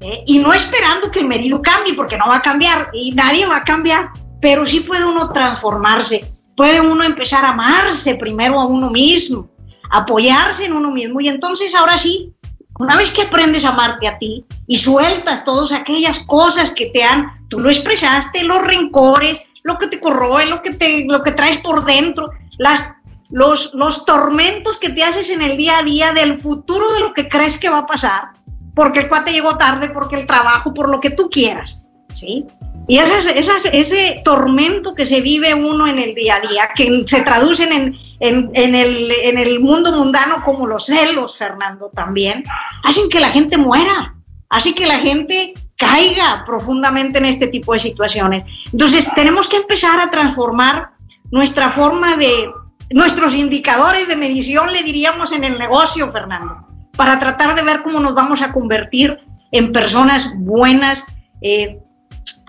[0.01, 0.23] ¿Eh?
[0.27, 3.58] Y no esperando que el marido cambie, porque no va a cambiar y nadie va
[3.58, 4.10] a cambiar,
[4.41, 9.49] pero sí puede uno transformarse, puede uno empezar a amarse primero a uno mismo,
[9.89, 12.34] apoyarse en uno mismo y entonces ahora sí
[12.80, 17.04] una vez que aprendes a amarte a ti y sueltas todas aquellas cosas que te
[17.04, 21.34] han, tú lo expresaste, los rencores, lo que te corroe, lo que, te, lo que
[21.34, 22.93] traes por dentro, las,
[23.30, 27.13] los, los tormentos que te haces en el día a día del futuro de lo
[27.13, 28.30] que crees que va a pasar,
[28.73, 32.45] porque el cuate llegó tarde, porque el trabajo, por lo que tú quieras, ¿sí?
[32.89, 37.71] Y ese tormento que se vive uno en el día a día, que se traducen
[37.71, 42.43] en, en, en, el, en el mundo mundano como los celos, Fernando, también,
[42.84, 44.15] hacen que la gente muera,
[44.49, 48.43] hacen que la gente caiga profundamente en este tipo de situaciones.
[48.73, 50.89] Entonces, tenemos que empezar a transformar
[51.32, 52.49] nuestra forma de,
[52.91, 56.65] nuestros indicadores de medición, le diríamos, en el negocio, Fernando,
[56.97, 59.19] para tratar de ver cómo nos vamos a convertir
[59.52, 61.06] en personas buenas,
[61.41, 61.80] eh,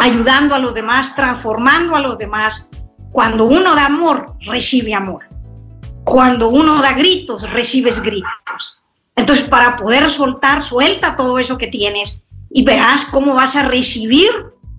[0.00, 2.68] ayudando a los demás, transformando a los demás.
[3.12, 5.24] Cuando uno da amor, recibe amor.
[6.04, 8.80] Cuando uno da gritos, recibes gritos.
[9.14, 14.30] Entonces, para poder soltar, suelta todo eso que tienes y verás cómo vas a recibir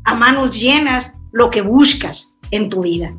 [0.06, 3.14] a manos llenas lo que buscas en tu vida.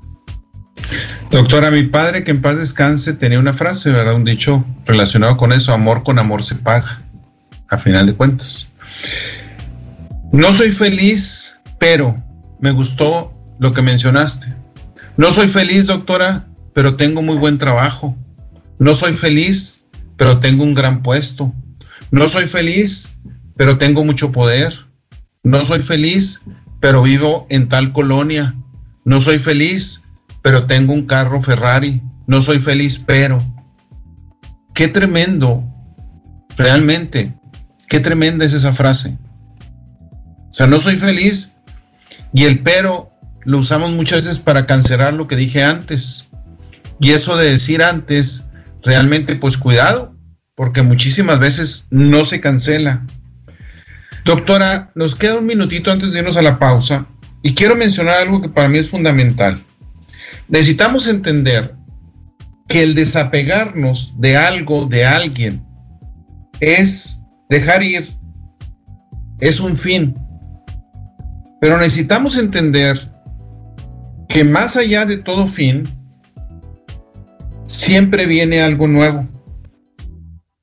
[1.30, 4.16] Doctora, mi padre, que en paz descanse, tenía una frase, ¿verdad?
[4.16, 7.02] Un dicho relacionado con eso, amor con amor se paga,
[7.68, 8.66] a final de cuentas.
[10.32, 12.22] No soy feliz pero
[12.60, 14.54] me gustó lo que mencionaste.
[15.16, 18.16] No soy feliz, doctora, pero tengo muy buen trabajo.
[18.78, 19.82] No soy feliz,
[20.16, 21.52] pero tengo un gran puesto.
[22.12, 23.08] No soy feliz,
[23.56, 24.72] pero tengo mucho poder.
[25.42, 26.40] No soy feliz,
[26.78, 28.54] pero vivo en tal colonia.
[29.04, 30.04] No soy feliz,
[30.40, 32.00] pero tengo un carro Ferrari.
[32.28, 33.42] No soy feliz, pero...
[34.72, 35.64] Qué tremendo,
[36.56, 37.34] realmente,
[37.88, 39.18] qué tremenda es esa frase.
[40.52, 41.52] O sea, no soy feliz,
[42.32, 43.10] y el pero
[43.44, 46.28] lo usamos muchas veces para cancelar lo que dije antes.
[47.00, 48.44] Y eso de decir antes,
[48.82, 50.16] realmente pues cuidado,
[50.54, 53.04] porque muchísimas veces no se cancela.
[54.24, 57.06] Doctora, nos queda un minutito antes de irnos a la pausa
[57.42, 59.62] y quiero mencionar algo que para mí es fundamental.
[60.48, 61.74] Necesitamos entender
[62.68, 65.66] que el desapegarnos de algo, de alguien,
[66.60, 68.08] es dejar ir,
[69.40, 70.14] es un fin.
[71.62, 73.08] Pero necesitamos entender
[74.28, 75.84] que más allá de todo fin,
[77.66, 79.28] siempre viene algo nuevo.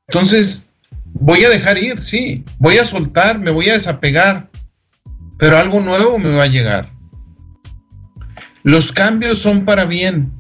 [0.09, 0.69] Entonces,
[1.05, 4.49] voy a dejar ir, sí, voy a soltar, me voy a desapegar,
[5.37, 6.91] pero algo nuevo me va a llegar.
[8.63, 10.33] Los cambios son para bien.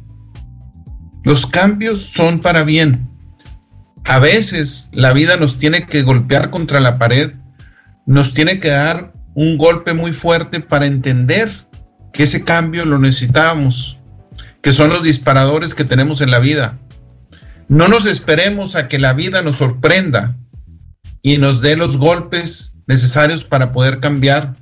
[1.23, 3.09] Los cambios son para bien.
[4.03, 7.31] A veces la vida nos tiene que golpear contra la pared,
[8.05, 11.49] nos tiene que dar un golpe muy fuerte para entender
[12.13, 13.99] que ese cambio lo necesitamos,
[14.61, 16.79] que son los disparadores que tenemos en la vida.
[17.67, 20.35] No nos esperemos a que la vida nos sorprenda
[21.21, 24.55] y nos dé los golpes necesarios para poder cambiar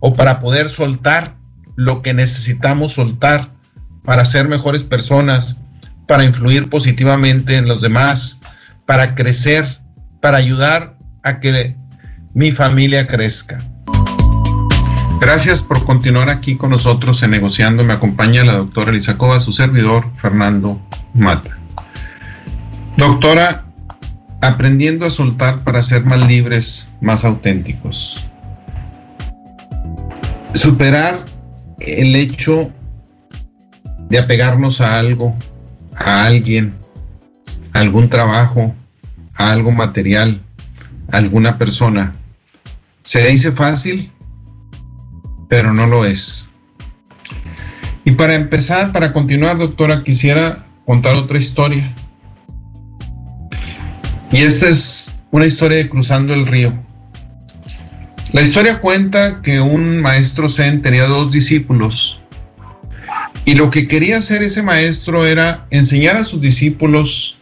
[0.00, 1.36] o para poder soltar
[1.76, 3.52] lo que necesitamos soltar
[4.04, 5.58] para ser mejores personas,
[6.06, 8.38] para influir positivamente en los demás,
[8.86, 9.80] para crecer,
[10.20, 11.76] para ayudar a que
[12.34, 13.58] mi familia crezca.
[15.24, 17.82] Gracias por continuar aquí con nosotros en Negociando.
[17.82, 20.78] Me acompaña la doctora Elisacova, su servidor, Fernando
[21.14, 21.58] Mata.
[22.98, 23.64] Doctora,
[24.42, 28.28] aprendiendo a soltar para ser más libres, más auténticos.
[30.52, 31.24] Superar
[31.78, 32.70] el hecho
[34.10, 35.34] de apegarnos a algo,
[35.96, 36.74] a alguien,
[37.72, 38.74] a algún trabajo,
[39.36, 40.42] a algo material,
[41.10, 42.14] a alguna persona.
[43.04, 44.12] Se dice fácil,
[45.54, 46.50] pero no lo es.
[48.04, 51.94] Y para empezar, para continuar, doctora, quisiera contar otra historia.
[54.32, 56.74] Y esta es una historia de cruzando el río.
[58.32, 62.20] La historia cuenta que un maestro Zen tenía dos discípulos
[63.44, 67.38] y lo que quería hacer ese maestro era enseñar a sus discípulos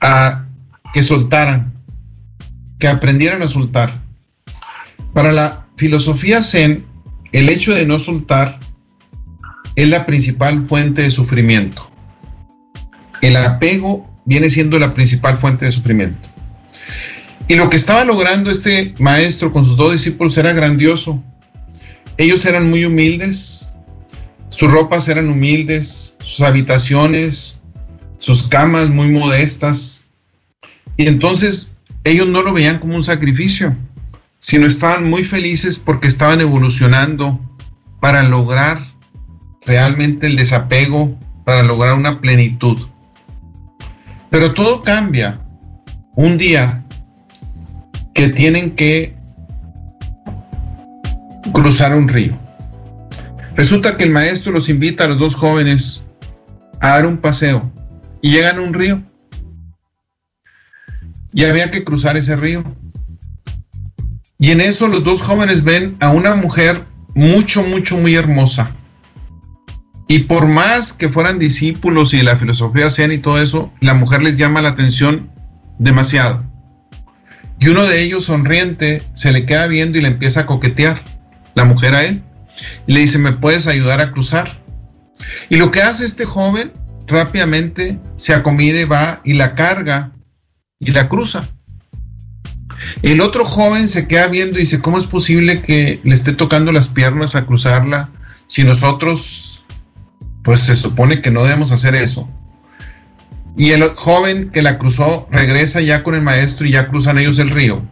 [0.00, 0.44] a
[0.92, 1.74] que soltaran,
[2.78, 3.92] que aprendieran a soltar.
[5.12, 6.93] Para la filosofía Zen,
[7.34, 8.60] el hecho de no soltar
[9.74, 11.90] es la principal fuente de sufrimiento.
[13.22, 16.28] El apego viene siendo la principal fuente de sufrimiento.
[17.48, 21.24] Y lo que estaba logrando este maestro con sus dos discípulos era grandioso.
[22.18, 23.68] Ellos eran muy humildes,
[24.48, 27.58] sus ropas eran humildes, sus habitaciones,
[28.18, 30.06] sus camas muy modestas.
[30.96, 33.76] Y entonces ellos no lo veían como un sacrificio,
[34.44, 37.40] sino estaban muy felices porque estaban evolucionando
[37.98, 38.78] para lograr
[39.64, 42.76] realmente el desapego, para lograr una plenitud.
[44.28, 45.40] Pero todo cambia
[46.14, 46.84] un día
[48.12, 49.16] que tienen que
[51.54, 52.38] cruzar un río.
[53.56, 56.02] Resulta que el maestro los invita a los dos jóvenes
[56.80, 57.72] a dar un paseo
[58.20, 59.02] y llegan a un río.
[61.32, 62.62] Y había que cruzar ese río.
[64.44, 68.76] Y en eso los dos jóvenes ven a una mujer mucho, mucho, muy hermosa.
[70.06, 74.22] Y por más que fueran discípulos y la filosofía zen y todo eso, la mujer
[74.22, 75.30] les llama la atención
[75.78, 76.44] demasiado.
[77.58, 81.00] Y uno de ellos, sonriente, se le queda viendo y le empieza a coquetear,
[81.54, 82.22] la mujer a él.
[82.86, 84.60] Y le dice, ¿me puedes ayudar a cruzar?
[85.48, 86.70] Y lo que hace este joven,
[87.06, 90.12] rápidamente se acomide, va y la carga
[90.80, 91.48] y la cruza.
[93.02, 96.72] El otro joven se queda viendo y dice, ¿cómo es posible que le esté tocando
[96.72, 98.10] las piernas a cruzarla
[98.46, 99.64] si nosotros,
[100.42, 102.28] pues se supone que no debemos hacer eso?
[103.56, 107.38] Y el joven que la cruzó regresa ya con el maestro y ya cruzan ellos
[107.38, 107.82] el río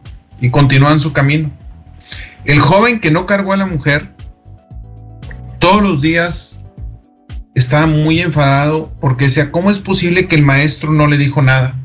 [0.41, 1.51] y continúan su camino.
[2.45, 4.13] El joven que no cargó a la mujer
[5.61, 6.61] todos los días
[7.55, 11.79] estaba muy enfadado porque decía, ¿cómo es posible que el maestro no le dijo nada?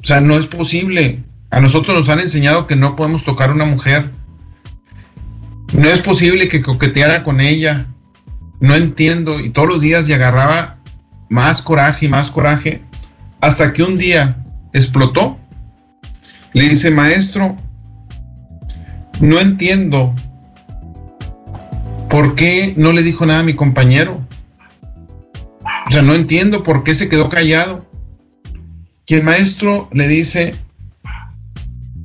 [0.00, 1.24] O sea, no es posible.
[1.52, 4.10] A nosotros nos han enseñado que no podemos tocar a una mujer.
[5.74, 7.88] No es posible que coqueteara con ella.
[8.58, 9.38] No entiendo.
[9.38, 10.78] Y todos los días le agarraba
[11.28, 12.82] más coraje y más coraje,
[13.42, 15.38] hasta que un día explotó.
[16.54, 17.56] Le dice, maestro,
[19.20, 20.14] no entiendo
[22.08, 24.26] por qué no le dijo nada a mi compañero.
[25.86, 27.86] O sea, no entiendo por qué se quedó callado.
[29.06, 30.54] Y el maestro le dice,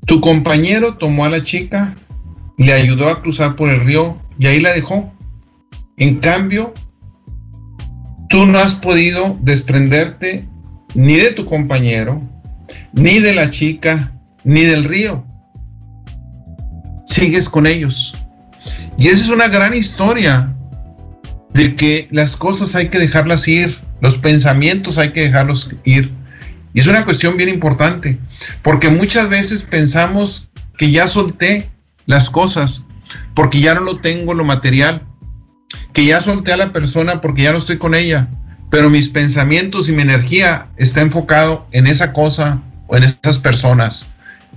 [0.08, 1.96] tu compañero tomó a la chica,
[2.58, 5.14] le ayudó a cruzar por el río y ahí la dejó.
[5.98, 6.74] En cambio,
[8.30, 10.48] tú no has podido desprenderte
[10.96, 12.22] ni de tu compañero,
[12.94, 14.14] ni de la chica,
[14.46, 15.26] ni del río.
[17.06, 18.16] Sigues con ellos.
[18.98, 20.56] Y esa es una gran historia
[21.54, 26.17] de que las cosas hay que dejarlas ir, los pensamientos hay que dejarlos ir.
[26.78, 28.20] Y es una cuestión bien importante,
[28.62, 31.72] porque muchas veces pensamos que ya solté
[32.06, 32.84] las cosas,
[33.34, 35.02] porque ya no lo tengo lo material,
[35.92, 38.28] que ya solté a la persona porque ya no estoy con ella,
[38.70, 44.06] pero mis pensamientos y mi energía está enfocado en esa cosa o en esas personas.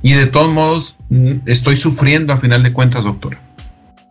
[0.03, 3.41] Y de todos modos mm, estoy sufriendo a final de cuentas, doctora.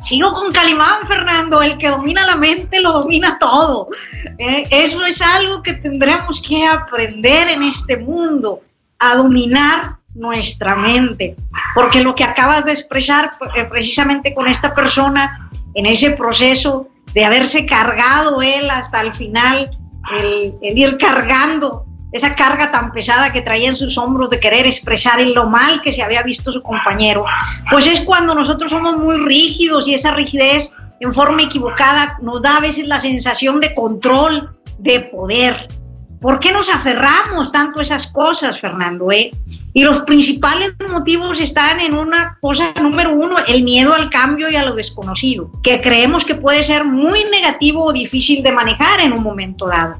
[0.02, 3.90] Sigo con Calimán, Fernando, el que domina la mente lo domina todo.
[4.38, 8.62] Eh, eso es algo que tendremos que aprender en este mundo,
[8.98, 11.36] a dominar nuestra mente.
[11.76, 17.26] Porque lo que acabas de expresar eh, precisamente con esta persona, en ese proceso de
[17.26, 19.78] haberse cargado él hasta el final,
[20.18, 24.66] el, el ir cargando esa carga tan pesada que traía en sus hombros de querer
[24.66, 27.26] expresar en lo mal que se había visto su compañero,
[27.70, 32.58] pues es cuando nosotros somos muy rígidos y esa rigidez en forma equivocada nos da
[32.58, 35.68] a veces la sensación de control, de poder.
[36.20, 39.10] ¿Por qué nos aferramos tanto a esas cosas, Fernando?
[39.10, 39.32] Eh?
[39.74, 44.56] Y los principales motivos están en una cosa número uno, el miedo al cambio y
[44.58, 49.14] a lo desconocido, que creemos que puede ser muy negativo o difícil de manejar en
[49.14, 49.98] un momento dado.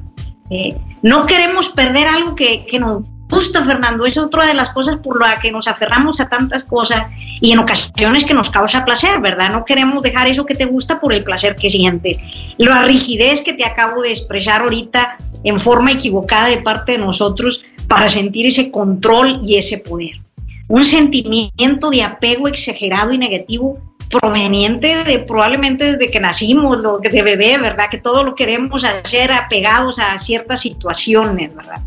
[0.50, 4.06] Eh, no queremos perder algo que, nos gusta, Fernando.
[4.06, 7.08] Es otra de las cosas por la que nos aferramos a tantas cosas
[7.42, 9.52] y en ocasiones que nos causa placer, ¿verdad?
[9.52, 12.20] No queremos dejar eso que te gusta por el placer que sientes.
[12.58, 17.64] La rigidez que te acabo de expresar ahorita en forma equivocada de parte de nosotros
[17.88, 20.22] para sentir ese control y ese poder.
[20.68, 27.22] Un sentimiento de apego exagerado y negativo proveniente de probablemente desde que nacimos, lo de
[27.22, 27.90] bebé, ¿verdad?
[27.90, 31.82] Que todo lo queremos hacer apegados a ciertas situaciones, ¿verdad?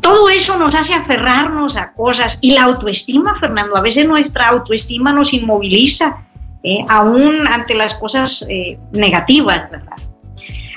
[0.00, 5.12] Todo eso nos hace aferrarnos a cosas y la autoestima, Fernando, a veces nuestra autoestima
[5.12, 6.24] nos inmoviliza,
[6.62, 9.96] eh, aún ante las cosas eh, negativas, ¿verdad?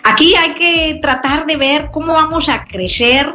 [0.03, 3.31] Aquí hay que tratar de ver cómo vamos a crecer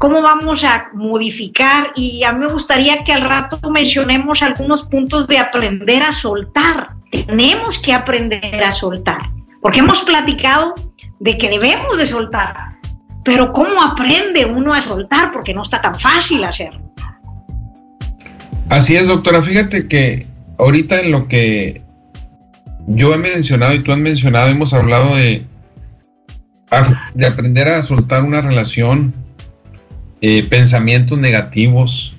[0.00, 5.28] cómo vamos a modificar y a mí me gustaría que al rato mencionemos algunos puntos
[5.28, 6.94] de aprender a soltar.
[7.12, 10.74] Tenemos que aprender a soltar, porque hemos platicado
[11.18, 12.78] de que debemos de soltar,
[13.26, 15.32] pero ¿cómo aprende uno a soltar?
[15.34, 16.80] Porque no está tan fácil hacerlo.
[18.70, 19.42] Así es, doctora.
[19.42, 20.26] Fíjate que
[20.58, 21.82] ahorita en lo que
[22.86, 25.44] yo he mencionado y tú has mencionado, hemos hablado de,
[27.12, 29.12] de aprender a soltar una relación,
[30.20, 32.16] eh, pensamientos negativos,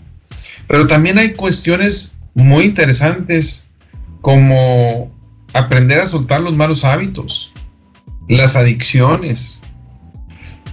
[0.67, 3.65] pero también hay cuestiones muy interesantes
[4.21, 5.11] como
[5.53, 7.51] aprender a soltar los malos hábitos,
[8.27, 9.59] las adicciones,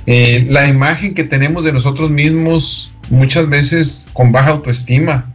[0.06, 5.34] eh, la imagen que tenemos de nosotros mismos muchas veces con baja autoestima.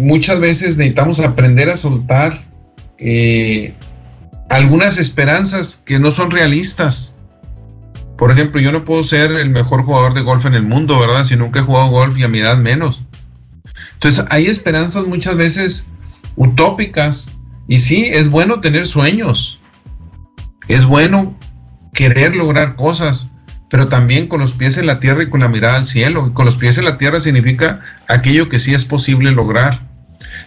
[0.00, 2.38] muchas veces necesitamos aprender a soltar
[2.98, 3.72] eh,
[4.50, 7.14] algunas esperanzas que no son realistas.
[8.18, 11.22] Por ejemplo, yo no puedo ser el mejor jugador de golf en el mundo, ¿verdad?
[11.24, 13.04] Si nunca he jugado golf y a mi edad menos.
[13.94, 15.86] Entonces, hay esperanzas muchas veces
[16.34, 17.28] utópicas.
[17.68, 19.60] Y sí, es bueno tener sueños.
[20.66, 21.38] Es bueno
[21.94, 23.28] querer lograr cosas,
[23.70, 26.34] pero también con los pies en la tierra y con la mirada al cielo.
[26.34, 29.86] con los pies en la tierra significa aquello que sí es posible lograr.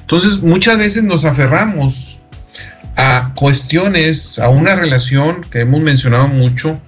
[0.01, 2.19] Entonces, muchas veces nos aferramos
[2.97, 6.81] a cuestiones, a una relación que hemos mencionado mucho,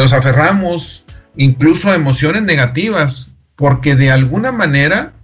[0.00, 1.04] nos aferramos
[1.36, 5.14] incluso a emociones negativas, porque de alguna manera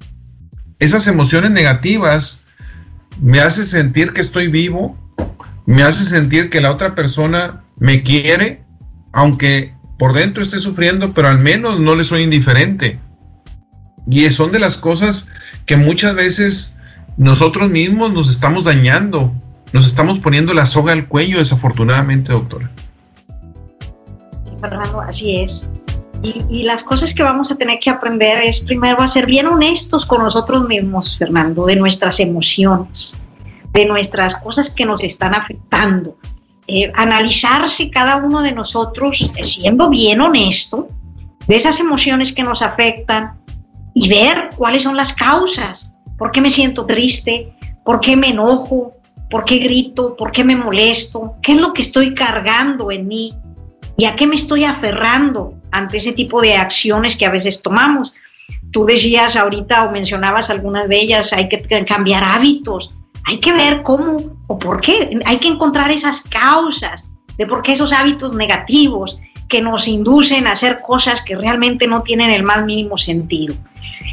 [0.79, 2.45] esas emociones negativas
[3.21, 4.97] me hacen sentir que estoy vivo,
[5.67, 8.65] me hace sentir que la otra persona me quiere,
[9.13, 12.99] aunque por dentro esté sufriendo, pero al menos no le soy indiferente.
[14.11, 15.29] Y son de las cosas
[15.67, 16.77] que muchas veces
[17.19, 19.33] nosotros mismos nos estamos dañando,
[19.75, 22.71] nos estamos poniendo la soga al cuello, desafortunadamente, doctora.
[24.63, 25.67] Fernando, así es.
[26.23, 30.07] Y, las cosas que vamos a tener que aprender es primero a ser bien honestos
[30.07, 33.21] con nosotros mismos, Fernando, de nuestras emociones,
[33.73, 36.17] de nuestras cosas que nos están afectando.
[36.69, 40.89] Eh, analizarse cada uno de nosotros siendo bien honesto
[41.49, 43.41] de esas emociones que nos afectan
[43.95, 45.93] y ver cuáles son las causas.
[46.17, 47.53] ¿Por qué me siento triste?
[47.85, 48.93] ¿Por qué me enojo?
[49.29, 50.15] ¿Por qué grito?
[50.17, 51.35] ¿Por qué me molesto?
[51.43, 53.35] ¿Qué es lo que estoy cargando en mí?
[53.97, 58.13] ¿Y a qué me estoy aferrando ante ese tipo de acciones que a veces tomamos?
[58.71, 62.93] Tú decías ahorita o mencionabas algunas de ellas, hay que cambiar hábitos,
[63.25, 67.73] hay que ver cómo o por qué, hay que encontrar esas causas de por qué
[67.73, 69.19] esos hábitos negativos
[69.49, 73.55] que nos inducen a hacer cosas que realmente no tienen el más mínimo sentido.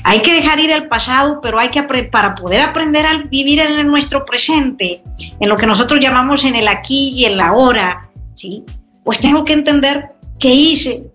[0.04, 3.88] Hay que dejar ir el pasado, pero hay que para poder aprender a vivir en
[3.88, 5.02] nuestro presente,
[5.40, 8.64] en lo que nosotros llamamos en el aquí y en la ahora, ¿sí?
[9.10, 11.08] Pues tengo que entender qué hice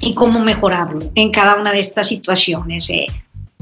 [0.00, 2.88] y cómo mejorarlo en cada una de estas situaciones.
[2.88, 3.06] ¿eh?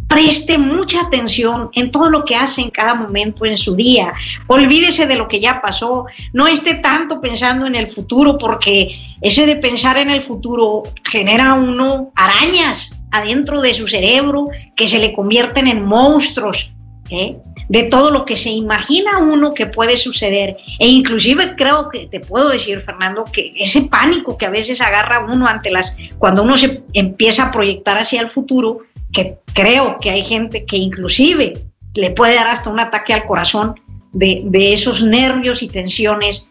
[0.07, 4.14] preste mucha atención en todo lo que hace en cada momento en su día.
[4.47, 6.07] Olvídese de lo que ya pasó.
[6.33, 11.55] No esté tanto pensando en el futuro porque ese de pensar en el futuro genera
[11.55, 14.47] uno arañas adentro de su cerebro
[14.77, 16.71] que se le convierten en monstruos.
[17.09, 20.57] De todo lo que se imagina uno que puede suceder.
[20.79, 25.27] E inclusive creo que te puedo decir, Fernando, que ese pánico que a veces agarra
[25.31, 28.81] uno ante las, cuando uno se empieza a proyectar hacia el futuro,
[29.13, 33.75] que creo que hay gente que inclusive le puede dar hasta un ataque al corazón
[34.13, 36.51] de, esos nervios y tensiones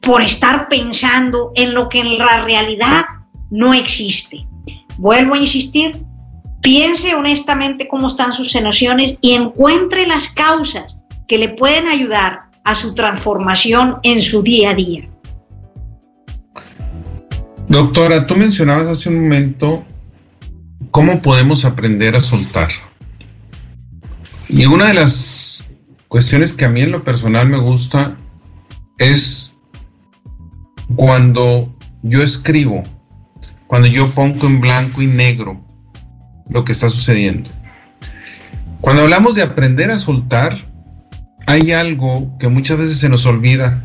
[0.00, 3.04] por estar pensando en lo que en la realidad
[3.50, 4.46] no existe.
[4.98, 5.96] Vuelvo a insistir,
[6.62, 12.74] piense honestamente cómo están sus emociones y encuentre las causas que le pueden ayudar a
[12.74, 15.08] su transformación en su día a día.
[17.68, 19.84] Doctora, tú mencionabas hace un momento
[20.96, 22.70] ¿Cómo podemos aprender a soltar?
[24.48, 25.62] Y una de las
[26.08, 28.16] cuestiones que a mí en lo personal me gusta
[28.98, 29.52] es
[30.94, 32.82] cuando yo escribo,
[33.66, 35.62] cuando yo pongo en blanco y negro
[36.48, 37.50] lo que está sucediendo.
[38.80, 40.56] Cuando hablamos de aprender a soltar,
[41.46, 43.82] hay algo que muchas veces se nos olvida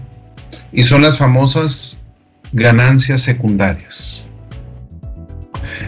[0.71, 1.99] y son las famosas
[2.51, 4.27] ganancias secundarias.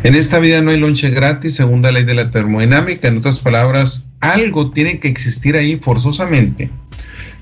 [0.03, 3.07] En esta vida no hay lonche gratis, segunda ley de la termodinámica.
[3.07, 6.69] En otras palabras, algo tiene que existir ahí forzosamente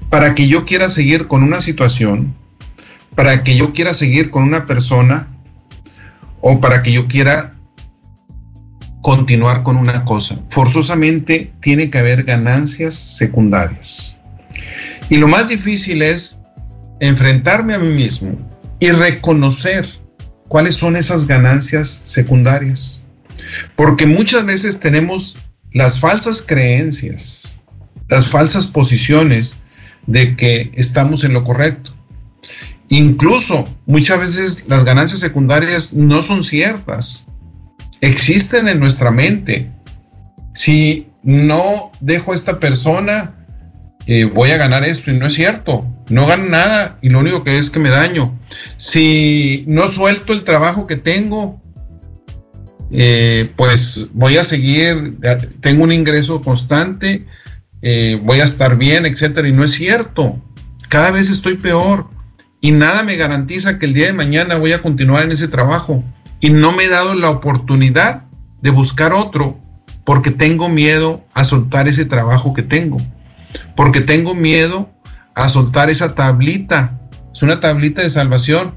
[0.10, 2.36] para que yo quiera seguir con una situación,
[3.16, 5.28] para que yo quiera seguir con una persona
[6.42, 7.56] o para que yo quiera
[9.02, 10.40] continuar con una cosa.
[10.50, 14.16] Forzosamente tiene que haber ganancias secundarias.
[15.10, 16.38] Y lo más difícil es
[17.00, 18.38] enfrentarme a mí mismo
[18.80, 19.88] y reconocer
[20.48, 23.04] cuáles son esas ganancias secundarias.
[23.76, 25.38] Porque muchas veces tenemos
[25.74, 27.60] las falsas creencias,
[28.10, 29.58] las falsas posiciones
[30.08, 31.96] de que estamos en lo correcto.
[32.90, 37.26] Incluso muchas veces las ganancias secundarias no son ciertas.
[38.02, 39.72] Existen en nuestra mente.
[40.54, 43.36] Si no dejo a esta persona,
[44.08, 45.86] eh, voy a ganar esto y no es cierto.
[46.10, 48.38] No gano nada y lo único que es que me daño.
[48.78, 51.62] Si no suelto el trabajo que tengo,
[52.92, 55.18] eh, pues voy a seguir,
[55.62, 57.26] tengo un ingreso constante,
[57.82, 59.48] eh, voy a estar bien, etcétera.
[59.48, 60.42] Y no es cierto.
[60.90, 62.10] Cada vez estoy peor
[62.60, 66.04] y nada me garantiza que el día de mañana voy a continuar en ese trabajo.
[66.42, 68.26] Y no me he dado la oportunidad
[68.62, 69.58] de buscar otro
[70.04, 72.98] porque tengo miedo a soltar ese trabajo que tengo
[73.76, 74.90] porque tengo miedo
[75.36, 77.00] a soltar esa tablita.
[77.34, 78.76] Es una tablita de salvación.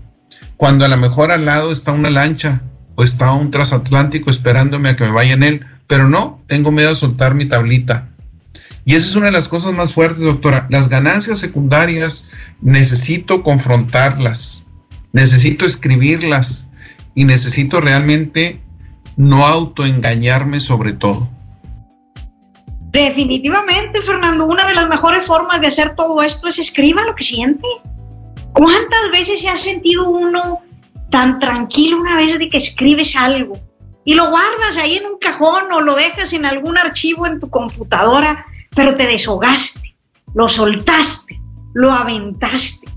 [0.57, 2.63] Cuando a lo mejor al lado está una lancha
[2.95, 6.91] o está un transatlántico esperándome a que me vaya en él, pero no, tengo miedo
[6.91, 8.09] a soltar mi tablita.
[8.87, 10.67] Y esa es una de las cosas más fuertes, doctora.
[10.71, 12.27] Las ganancias secundarias
[12.61, 14.67] necesito confrontarlas,
[15.13, 16.64] necesito escribirlas
[17.15, 18.61] y necesito realmente
[19.17, 21.29] no autoengañarme sobre todo.
[22.91, 27.25] Definitivamente, Fernando, una de las mejores formas de hacer todo esto es escriba lo que
[27.25, 27.67] siente.
[28.53, 30.61] ¿Cuántas veces se ha sentido uno
[31.11, 33.59] tan tranquilo una vez de que escribes algo
[34.05, 37.51] y lo guardas ahí en un cajón o lo dejas en algún archivo en tu
[37.51, 38.47] computadora,
[38.77, 39.97] pero te deshogaste,
[40.35, 41.41] lo soltaste,
[41.73, 42.89] lo aventaste?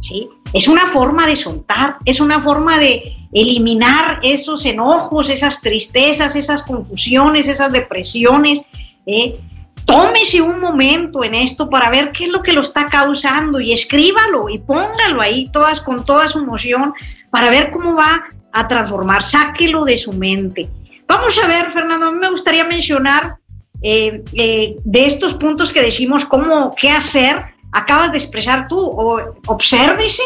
[0.00, 0.28] ¿sí?
[0.52, 6.62] Es una forma de soltar, es una forma de eliminar esos enojos, esas tristezas, esas
[6.62, 8.66] confusiones, esas depresiones
[9.06, 9.40] ¿eh?
[9.84, 13.72] Tómese un momento en esto para ver qué es lo que lo está causando y
[13.72, 16.92] escríbalo y póngalo ahí todas con toda su emoción
[17.30, 19.22] para ver cómo va a transformar.
[19.22, 20.68] Sáquelo de su mente.
[21.08, 23.38] Vamos a ver, Fernando, a mí me gustaría mencionar
[23.82, 29.34] eh, eh, de estos puntos que decimos cómo, qué hacer, acabas de expresar tú, o,
[29.46, 30.22] obsérvese,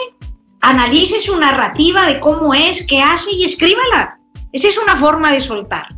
[0.65, 4.19] analice su narrativa de cómo es, qué hace y escríbala.
[4.53, 5.89] Esa es una forma de soltar.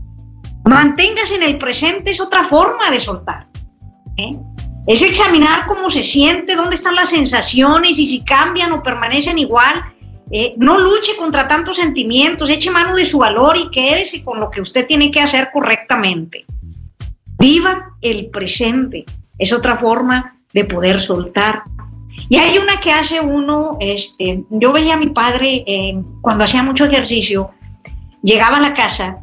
[0.64, 3.49] Manténgase en el presente es otra forma de soltar.
[4.17, 4.37] ¿eh?
[4.89, 9.85] Es examinar cómo se siente, dónde están las sensaciones y si cambian o permanecen igual.
[10.33, 10.55] ¿eh?
[10.59, 14.61] no luche contra tantos sentimientos, eche mano de su valor y quédese con lo que
[14.61, 16.45] usted tiene que hacer correctamente.
[17.39, 19.05] Viva el presente.
[19.39, 21.62] Es otra forma de poder soltar.
[22.29, 25.64] Y hay una que hace uno, este, yo veía a mi padre
[26.21, 27.51] cuando hacía mucho ejercicio,
[28.23, 29.19] llegaba a la casa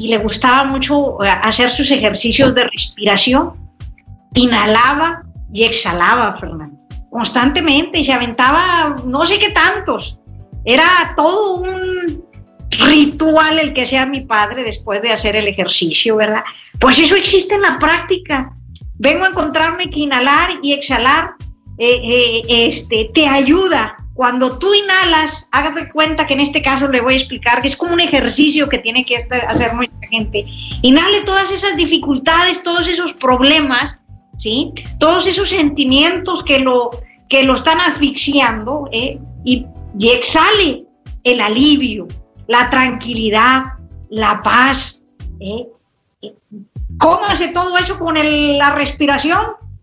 [0.00, 3.52] y le gustaba mucho eh, hacer sus ejercicios de respiración.
[4.34, 5.22] Inhalaba
[5.52, 6.78] y exhalaba, Fernando,
[7.10, 10.18] constantemente y se aventaba no sé qué tantos.
[10.64, 10.84] Era
[11.16, 12.24] todo un
[12.70, 16.44] ritual el que sea mi padre después de hacer el ejercicio, ¿verdad?
[16.80, 18.54] Pues eso existe en la práctica.
[18.94, 21.34] Vengo a encontrarme que inhalar y exhalar
[21.80, 23.96] eh, eh, este, te ayuda.
[24.12, 27.76] Cuando tú inhalas, hágate cuenta que en este caso le voy a explicar que es
[27.76, 30.44] como un ejercicio que tiene que hacer mucha gente.
[30.82, 34.02] Inhale todas esas dificultades, todos esos problemas,
[34.36, 34.74] ¿sí?
[34.98, 36.90] Todos esos sentimientos que lo,
[37.30, 39.18] que lo están asfixiando ¿eh?
[39.46, 39.64] y,
[39.98, 40.84] y exhale
[41.24, 42.06] el alivio,
[42.46, 43.62] la tranquilidad,
[44.10, 45.02] la paz.
[45.40, 45.66] ¿eh?
[46.98, 48.16] ¿Cómo hace todo eso con
[48.58, 49.40] la respiración?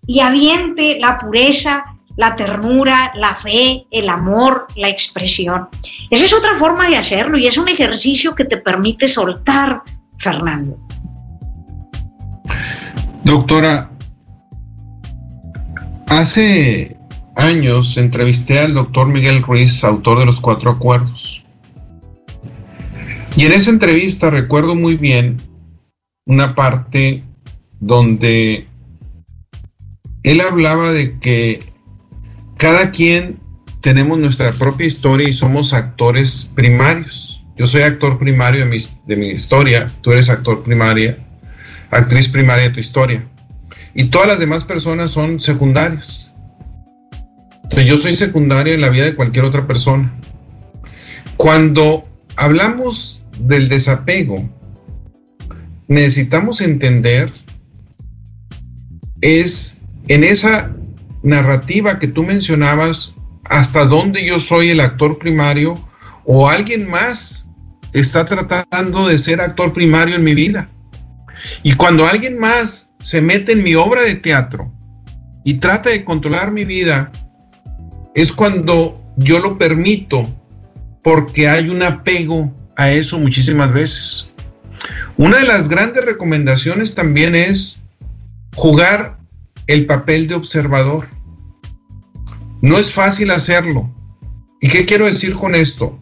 [0.08, 1.84] Y aviente la pureza,
[2.18, 5.70] la ternura, la fe, el amor, la expresión.
[6.10, 9.84] Esa es otra forma de hacerlo y es un ejercicio que te permite soltar,
[10.18, 10.80] Fernando.
[13.24, 13.92] Doctora,
[16.08, 16.98] hace
[17.36, 21.46] años entrevisté al doctor Miguel Ruiz, autor de los cuatro acuerdos.
[23.36, 25.38] Y en esa entrevista recuerdo muy bien
[26.26, 27.24] una parte
[27.80, 28.68] donde
[30.28, 31.62] él hablaba de que
[32.58, 33.40] cada quien
[33.80, 37.46] tenemos nuestra propia historia y somos actores primarios.
[37.56, 41.18] Yo soy actor primario de mi, de mi historia, tú eres actor primaria,
[41.92, 43.26] actriz primaria de tu historia.
[43.94, 46.34] Y todas las demás personas son secundarias.
[47.86, 50.14] Yo soy secundario en la vida de cualquier otra persona.
[51.38, 52.06] Cuando
[52.36, 54.50] hablamos del desapego,
[55.88, 57.32] necesitamos entender
[59.22, 59.78] es
[60.08, 60.72] en esa
[61.24, 63.14] narrativa que tú mencionabas,
[63.46, 65.80] hasta dónde yo soy el actor primario
[66.26, 67.48] o alguien más
[67.94, 70.70] está tratando de ser actor primario en mi vida.
[71.64, 74.72] Y cuando alguien más se mete en mi obra de teatro
[75.44, 77.12] y trata de controlar mi vida,
[78.16, 80.28] es cuando yo lo permito
[81.04, 84.28] porque hay un apego a eso muchísimas veces.
[85.16, 87.80] Una de las grandes recomendaciones también es
[88.56, 89.17] jugar
[89.68, 91.08] el papel de observador.
[92.62, 93.94] No es fácil hacerlo.
[94.62, 96.00] ¿Y qué quiero decir con esto?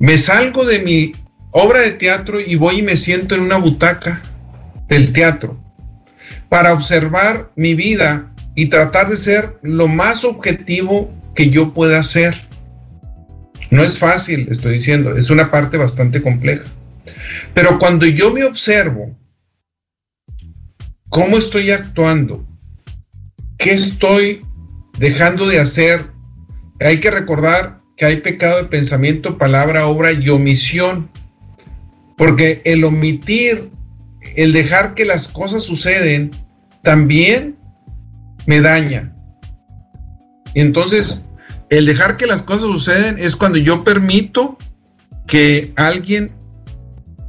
[0.00, 1.12] Me salgo de mi
[1.52, 4.22] obra de teatro y voy y me siento en una butaca
[4.88, 5.58] del teatro
[6.48, 12.48] para observar mi vida y tratar de ser lo más objetivo que yo pueda ser.
[13.70, 16.64] No es fácil, estoy diciendo, es una parte bastante compleja.
[17.54, 19.16] Pero cuando yo me observo,
[21.08, 22.46] ¿cómo estoy actuando?
[23.58, 24.44] ¿Qué estoy
[24.98, 26.10] dejando de hacer?
[26.80, 31.10] Hay que recordar que hay pecado de pensamiento, palabra, obra y omisión.
[32.16, 33.70] Porque el omitir,
[34.36, 36.30] el dejar que las cosas suceden,
[36.82, 37.56] también
[38.46, 39.14] me daña.
[40.54, 41.22] Entonces,
[41.68, 44.56] el dejar que las cosas suceden es cuando yo permito
[45.26, 46.32] que alguien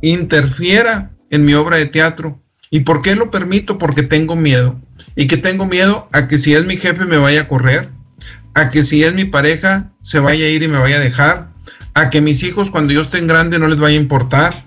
[0.01, 2.41] interfiera en mi obra de teatro.
[2.69, 3.77] ¿Y por qué lo permito?
[3.77, 4.79] Porque tengo miedo.
[5.15, 7.89] Y que tengo miedo a que si es mi jefe me vaya a correr,
[8.53, 11.49] a que si es mi pareja se vaya a ir y me vaya a dejar,
[11.93, 14.65] a que mis hijos cuando yo esté grande no les vaya a importar,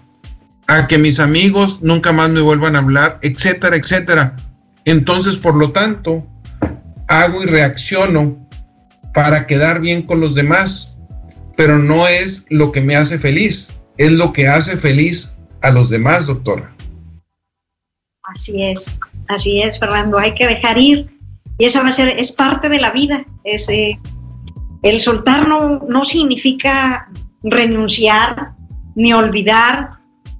[0.66, 4.36] a que mis amigos nunca más me vuelvan a hablar, etcétera, etcétera.
[4.84, 6.26] Entonces, por lo tanto,
[7.08, 8.48] hago y reacciono
[9.12, 10.96] para quedar bien con los demás,
[11.56, 15.90] pero no es lo que me hace feliz, es lo que hace feliz a los
[15.90, 16.72] demás, doctora.
[18.22, 18.86] Así es,
[19.30, 21.18] así es, Fernando, hay que dejar ir
[21.58, 23.24] y esa va a ser, es parte de la vida.
[23.44, 23.98] Es, eh,
[24.82, 27.08] el soltar no, no significa
[27.42, 28.52] renunciar
[28.94, 29.90] ni olvidar,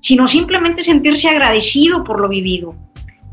[0.00, 2.74] sino simplemente sentirse agradecido por lo vivido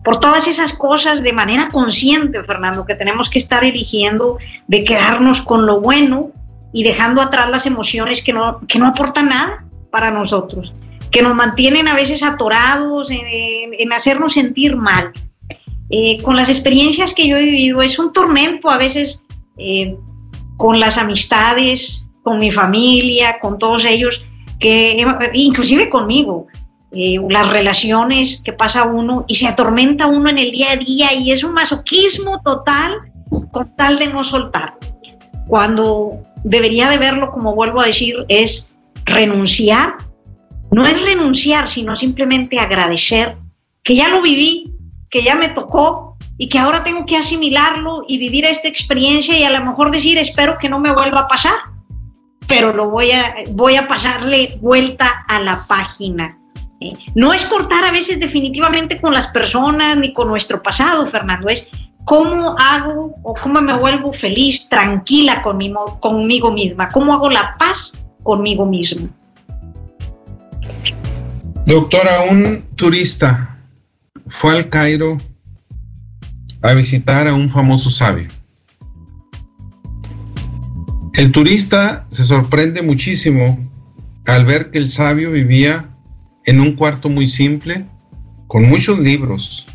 [0.08, 5.41] por todas esas cosas de manera consciente, Fernando, que tenemos que estar eligiendo de quedarnos
[5.41, 6.32] con lo bueno
[6.72, 10.74] y dejando atrás las emociones que no, que no aportan nada para nosotros,
[11.12, 15.12] que nos mantienen a veces atorados en, hacernos sentir mal.
[15.89, 19.23] Eh, con las experiencias que yo he vivido, es un tormento a veces
[19.57, 19.97] eh,
[20.57, 24.21] con las amistades, con mi familia, con todos ellos,
[24.59, 26.47] que inclusive conmigo,
[26.91, 31.13] eh, las relaciones que pasa uno y se atormenta uno en el día a día
[31.13, 32.95] y es un masoquismo total
[33.51, 34.77] con tal de no soltar.
[35.47, 38.73] Cuando debería de verlo, como vuelvo a decir, es
[39.05, 39.95] renunciar.
[40.71, 43.38] No es renunciar, sino simplemente agradecer
[43.83, 44.73] que ya lo viví,
[45.10, 49.43] que ya me tocó y que ahora tengo que asimilarlo y vivir esta experiencia y
[49.43, 51.53] a lo mejor decir, espero que no me vuelva a pasar,
[52.47, 56.38] pero lo voy a, voy a pasarle vuelta a la página
[56.82, 56.93] ¿eh?
[57.16, 61.70] No es cortar a veces definitivamente con las personas ni con nuestro pasado, Fernando, es
[62.05, 68.03] cómo hago o cómo me vuelvo feliz, tranquila conmigo, conmigo misma, cómo hago la paz
[68.24, 69.10] conmigo misma.
[71.66, 73.57] Doctora, un turista
[74.30, 75.17] fue al Cairo
[76.61, 78.28] a visitar a un famoso sabio.
[81.13, 83.57] El turista se sorprende muchísimo
[84.25, 85.89] al ver que el sabio vivía
[86.45, 87.86] en un cuarto muy simple,
[88.47, 89.65] con muchos libros,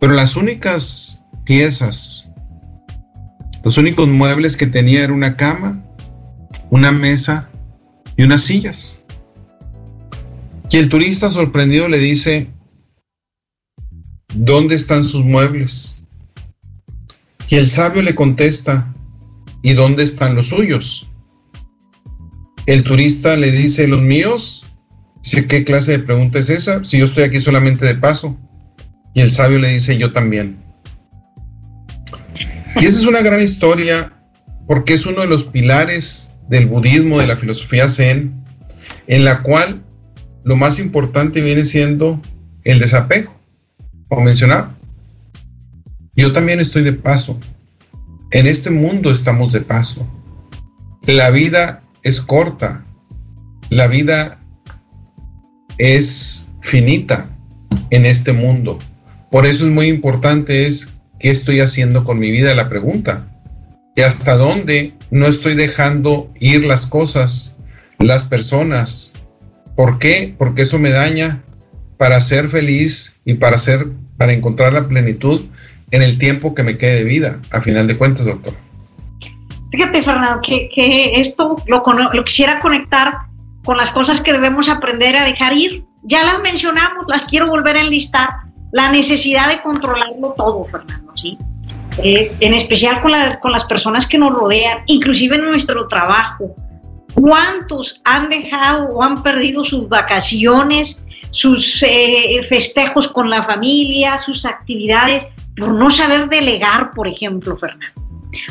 [0.00, 2.30] pero las únicas piezas,
[3.62, 5.84] los únicos muebles que tenía era una cama,
[6.70, 7.50] una mesa
[8.16, 9.02] y unas sillas.
[10.70, 12.50] Y el turista sorprendido le dice,
[14.34, 16.00] ¿dónde están sus muebles?
[17.48, 18.94] Y el sabio le contesta,
[19.62, 21.08] ¿y dónde están los suyos?
[22.66, 24.60] El turista le dice, los míos.
[25.48, 26.84] ¿qué clase de pregunta es esa?
[26.84, 28.38] Si yo estoy aquí solamente de paso.
[29.14, 30.62] Y el sabio le dice, yo también.
[32.76, 34.12] Y esa es una gran historia
[34.66, 38.44] porque es uno de los pilares del budismo, de la filosofía zen,
[39.06, 39.84] en la cual
[40.44, 42.20] lo más importante viene siendo
[42.64, 43.33] el desapego,
[44.08, 44.76] como mencionaba.
[46.14, 47.38] Yo también estoy de paso.
[48.30, 50.06] En este mundo estamos de paso.
[51.02, 52.84] La vida es corta.
[53.70, 54.40] La vida
[55.78, 57.28] es finita
[57.90, 58.78] en este mundo.
[59.30, 63.28] Por eso es muy importante es qué estoy haciendo con mi vida, la pregunta.
[63.96, 67.54] Y hasta dónde no estoy dejando ir las cosas,
[67.98, 69.14] las personas,
[69.76, 70.34] ¿Por qué?
[70.36, 71.42] Porque eso me daña
[71.96, 75.46] para ser feliz y para ser, para encontrar la plenitud
[75.90, 78.54] en el tiempo que me quede de vida, a final de cuentas, doctor.
[79.70, 81.82] Fíjate, Fernando, que, esto lo,
[82.12, 83.18] lo, quisiera conectar
[83.64, 85.84] con las cosas que debemos aprender a dejar ir.
[86.02, 88.28] Ya las mencionamos, las quiero volver a enlistar.
[88.72, 91.38] La necesidad de controlarlo todo, Fernando, ¿sí?
[92.02, 96.54] Eh, en especial con, con las personas que nos rodean, inclusive en nuestro trabajo,
[97.12, 104.44] ¿Cuántos han dejado o han perdido sus vacaciones, sus eh, festejos con la familia, sus
[104.44, 108.02] actividades, por no saber delegar, por ejemplo, Fernando?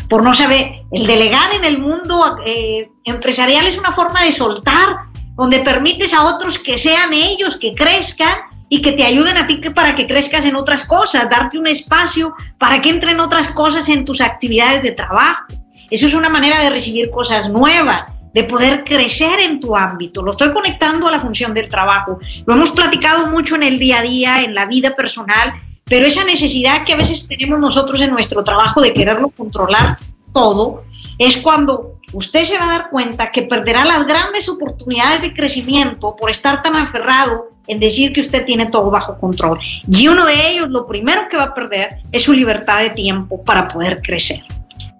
[0.07, 4.97] Por no saber, el delegar en el mundo eh, empresarial es una forma de soltar,
[5.35, 8.37] donde permites a otros que sean ellos, que crezcan
[8.69, 12.33] y que te ayuden a ti para que crezcas en otras cosas, darte un espacio
[12.57, 15.43] para que entren otras cosas en tus actividades de trabajo.
[15.89, 20.21] Eso es una manera de recibir cosas nuevas de poder crecer en tu ámbito.
[20.21, 22.19] Lo estoy conectando a la función del trabajo.
[22.45, 25.53] Lo hemos platicado mucho en el día a día, en la vida personal,
[25.85, 29.97] pero esa necesidad que a veces tenemos nosotros en nuestro trabajo de quererlo controlar
[30.33, 30.83] todo,
[31.17, 36.15] es cuando usted se va a dar cuenta que perderá las grandes oportunidades de crecimiento
[36.15, 39.59] por estar tan aferrado en decir que usted tiene todo bajo control.
[39.89, 43.43] Y uno de ellos, lo primero que va a perder es su libertad de tiempo
[43.43, 44.43] para poder crecer.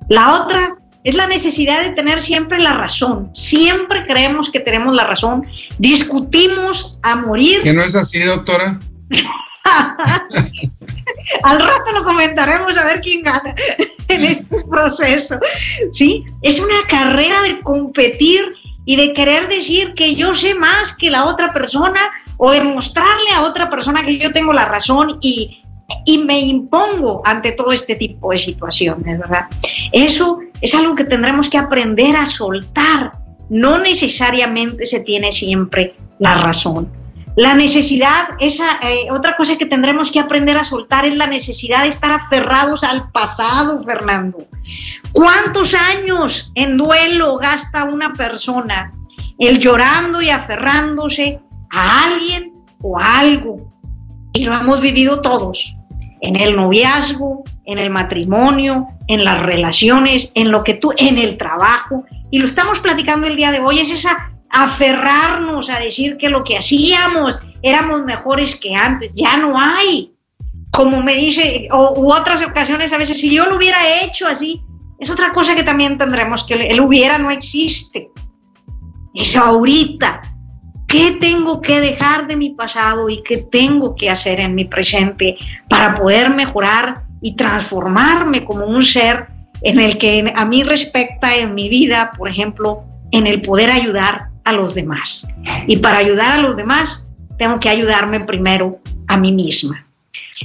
[0.07, 3.32] La otra es la necesidad de tener siempre la razón.
[3.34, 5.45] Siempre creemos que tenemos la razón.
[5.78, 7.62] Discutimos a morir.
[7.62, 8.80] ¿Que no es así, doctora?
[11.43, 13.56] Al rato lo comentaremos a ver quién gana
[14.08, 15.39] en este proceso.
[15.91, 18.54] Sí, es una carrera de competir
[18.86, 21.99] y de querer decir que yo sé más que la otra persona
[22.38, 25.64] o demostrarle a otra persona que yo tengo la razón y,
[26.06, 29.47] y me impongo ante todo este tipo de situaciones, ¿verdad?
[29.91, 33.11] Eso es algo que tendremos que aprender a soltar.
[33.49, 36.89] No necesariamente se tiene siempre la razón.
[37.36, 41.84] La necesidad, esa eh, otra cosa que tendremos que aprender a soltar es la necesidad
[41.84, 44.47] de estar aferrados al pasado, Fernando.
[45.11, 48.93] ¿Cuántos años en duelo gasta una persona
[49.39, 51.41] el llorando y aferrándose
[51.72, 53.70] a alguien o a algo?
[54.32, 55.76] Y lo hemos vivido todos
[56.24, 61.38] en el noviazgo, en el matrimonio, en las relaciones, en lo que tú, en el
[61.38, 62.05] trabajo.
[62.32, 66.43] Y lo estamos platicando el día de hoy, es esa aferrarnos a decir que lo
[66.43, 69.13] que hacíamos éramos mejores que antes.
[69.15, 70.13] Ya no hay.
[70.71, 74.63] Como me dice, o, u otras ocasiones a veces, si yo lo hubiera hecho así,
[74.99, 78.09] es otra cosa que también tendremos que el hubiera no existe.
[79.13, 80.21] Es ahorita.
[80.93, 85.39] ¿Qué tengo que dejar de mi pasado y qué tengo que hacer en mi presente
[85.67, 89.25] para poder mejorar y transformarme como un ser
[89.63, 94.27] en el que a mí respecta en mi vida, por ejemplo, en el poder ayudar
[94.43, 95.27] a los demás?
[95.65, 98.77] Y para ayudar a los demás, tengo que ayudarme primero
[99.07, 99.87] a mí misma.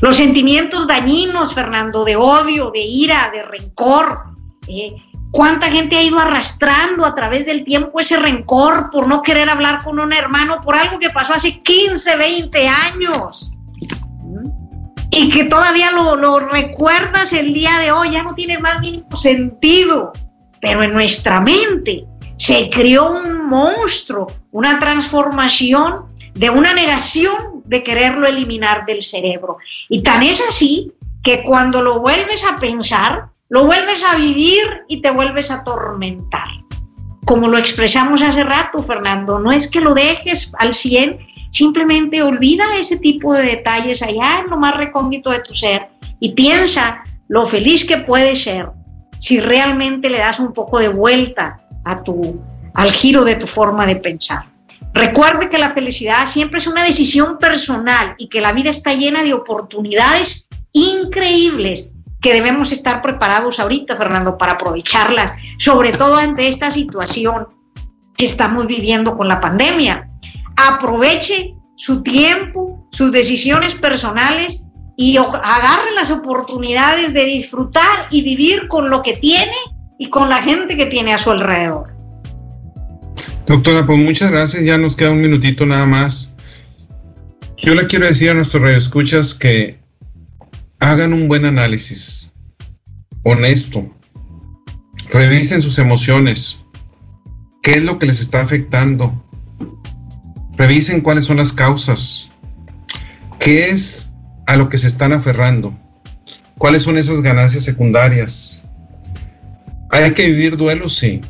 [0.01, 4.23] Los sentimientos dañinos, Fernando, de odio, de ira, de rencor,
[4.67, 4.97] eh,
[5.31, 9.83] ¿Cuánta gente ha ido arrastrando a través del tiempo ese rencor por no querer hablar
[9.85, 13.51] con un hermano por algo que pasó hace 15, 20 años?
[15.11, 20.13] Y que todavía lo, recuerdas el día de hoy, ya no tiene más mínimo sentido.
[20.61, 22.07] Pero en nuestra mente
[22.37, 29.59] se creó un monstruo, una transformación de una negación de quererlo eliminar del cerebro.
[29.89, 35.01] Y tan es así que cuando lo vuelves a pensar, lo vuelves a vivir y
[35.01, 36.49] te vuelves a atormentar.
[37.25, 41.19] Como lo expresamos hace rato, Fernando, no es que lo dejes al 100,
[41.51, 45.89] simplemente olvida ese tipo de detalles allá en lo más recóndito de tu ser
[46.21, 48.71] y piensa lo feliz que puedes ser
[49.19, 52.41] si realmente le das un poco de vuelta a tu,
[52.75, 54.45] al giro de tu forma de pensar.
[54.95, 59.23] Recuerde que la felicidad siempre es una decisión personal y que la vida está llena
[59.23, 61.91] de oportunidades increíbles
[62.21, 67.49] que debemos estar preparados ahorita, Fernando, para aprovecharlas, sobre todo ante esta situación
[68.17, 70.11] que estamos viviendo con la pandemia.
[70.57, 74.65] Aproveche su tiempo, sus decisiones personales
[74.97, 79.55] y agarre las oportunidades de disfrutar y vivir con lo que tiene
[79.99, 81.95] y con la gente que tiene a su alrededor.
[83.47, 84.65] Doctora, pues muchas gracias.
[84.65, 86.35] Ya nos queda un minutito nada más.
[87.57, 89.78] Yo le quiero decir a nuestros radioescuchas que
[90.81, 92.33] hagan un buen análisis,
[93.25, 93.89] honesto.
[95.11, 96.59] Revisen sus emociones.
[97.63, 99.25] ¿Qué es lo que les está afectando?
[100.57, 102.29] Revisen cuáles son las causas.
[103.39, 104.13] ¿Qué es
[104.47, 105.77] a lo que se están aferrando?
[106.59, 108.65] ¿Cuáles son esas ganancias secundarias?
[109.91, 110.97] ¿Hay que vivir duelos?
[110.97, 111.21] Sí.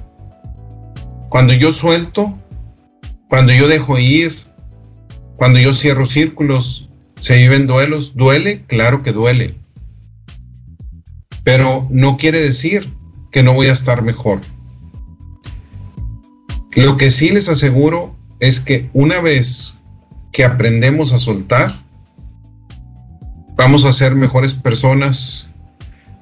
[1.28, 2.36] Cuando yo suelto,
[3.28, 4.36] cuando yo dejo ir,
[5.36, 6.87] cuando yo cierro círculos,
[7.18, 8.16] se viven duelos.
[8.16, 8.64] ¿Duele?
[8.66, 9.54] Claro que duele.
[11.44, 12.92] Pero no quiere decir
[13.30, 14.40] que no voy a estar mejor.
[16.72, 19.78] Lo que sí les aseguro es que una vez
[20.32, 21.74] que aprendemos a soltar,
[23.56, 25.50] vamos a ser mejores personas,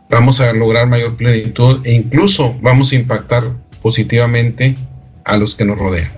[0.09, 4.77] vamos a lograr mayor plenitud e incluso vamos a impactar positivamente
[5.25, 6.11] a los que nos rodean.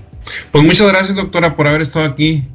[0.52, 2.46] Pues muchas gracias, doctora, por haber estado aquí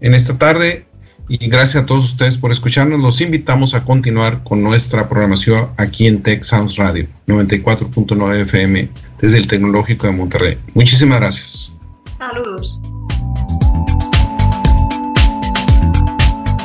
[0.00, 0.86] en esta tarde
[1.30, 2.98] y gracias a todos ustedes por escucharnos.
[2.98, 9.38] Los invitamos a continuar con nuestra programación aquí en Tech Sounds Radio 94.9 FM desde
[9.38, 10.58] el Tecnológico de Monterrey.
[10.74, 11.72] Muchísimas gracias.
[12.18, 12.80] Saludos.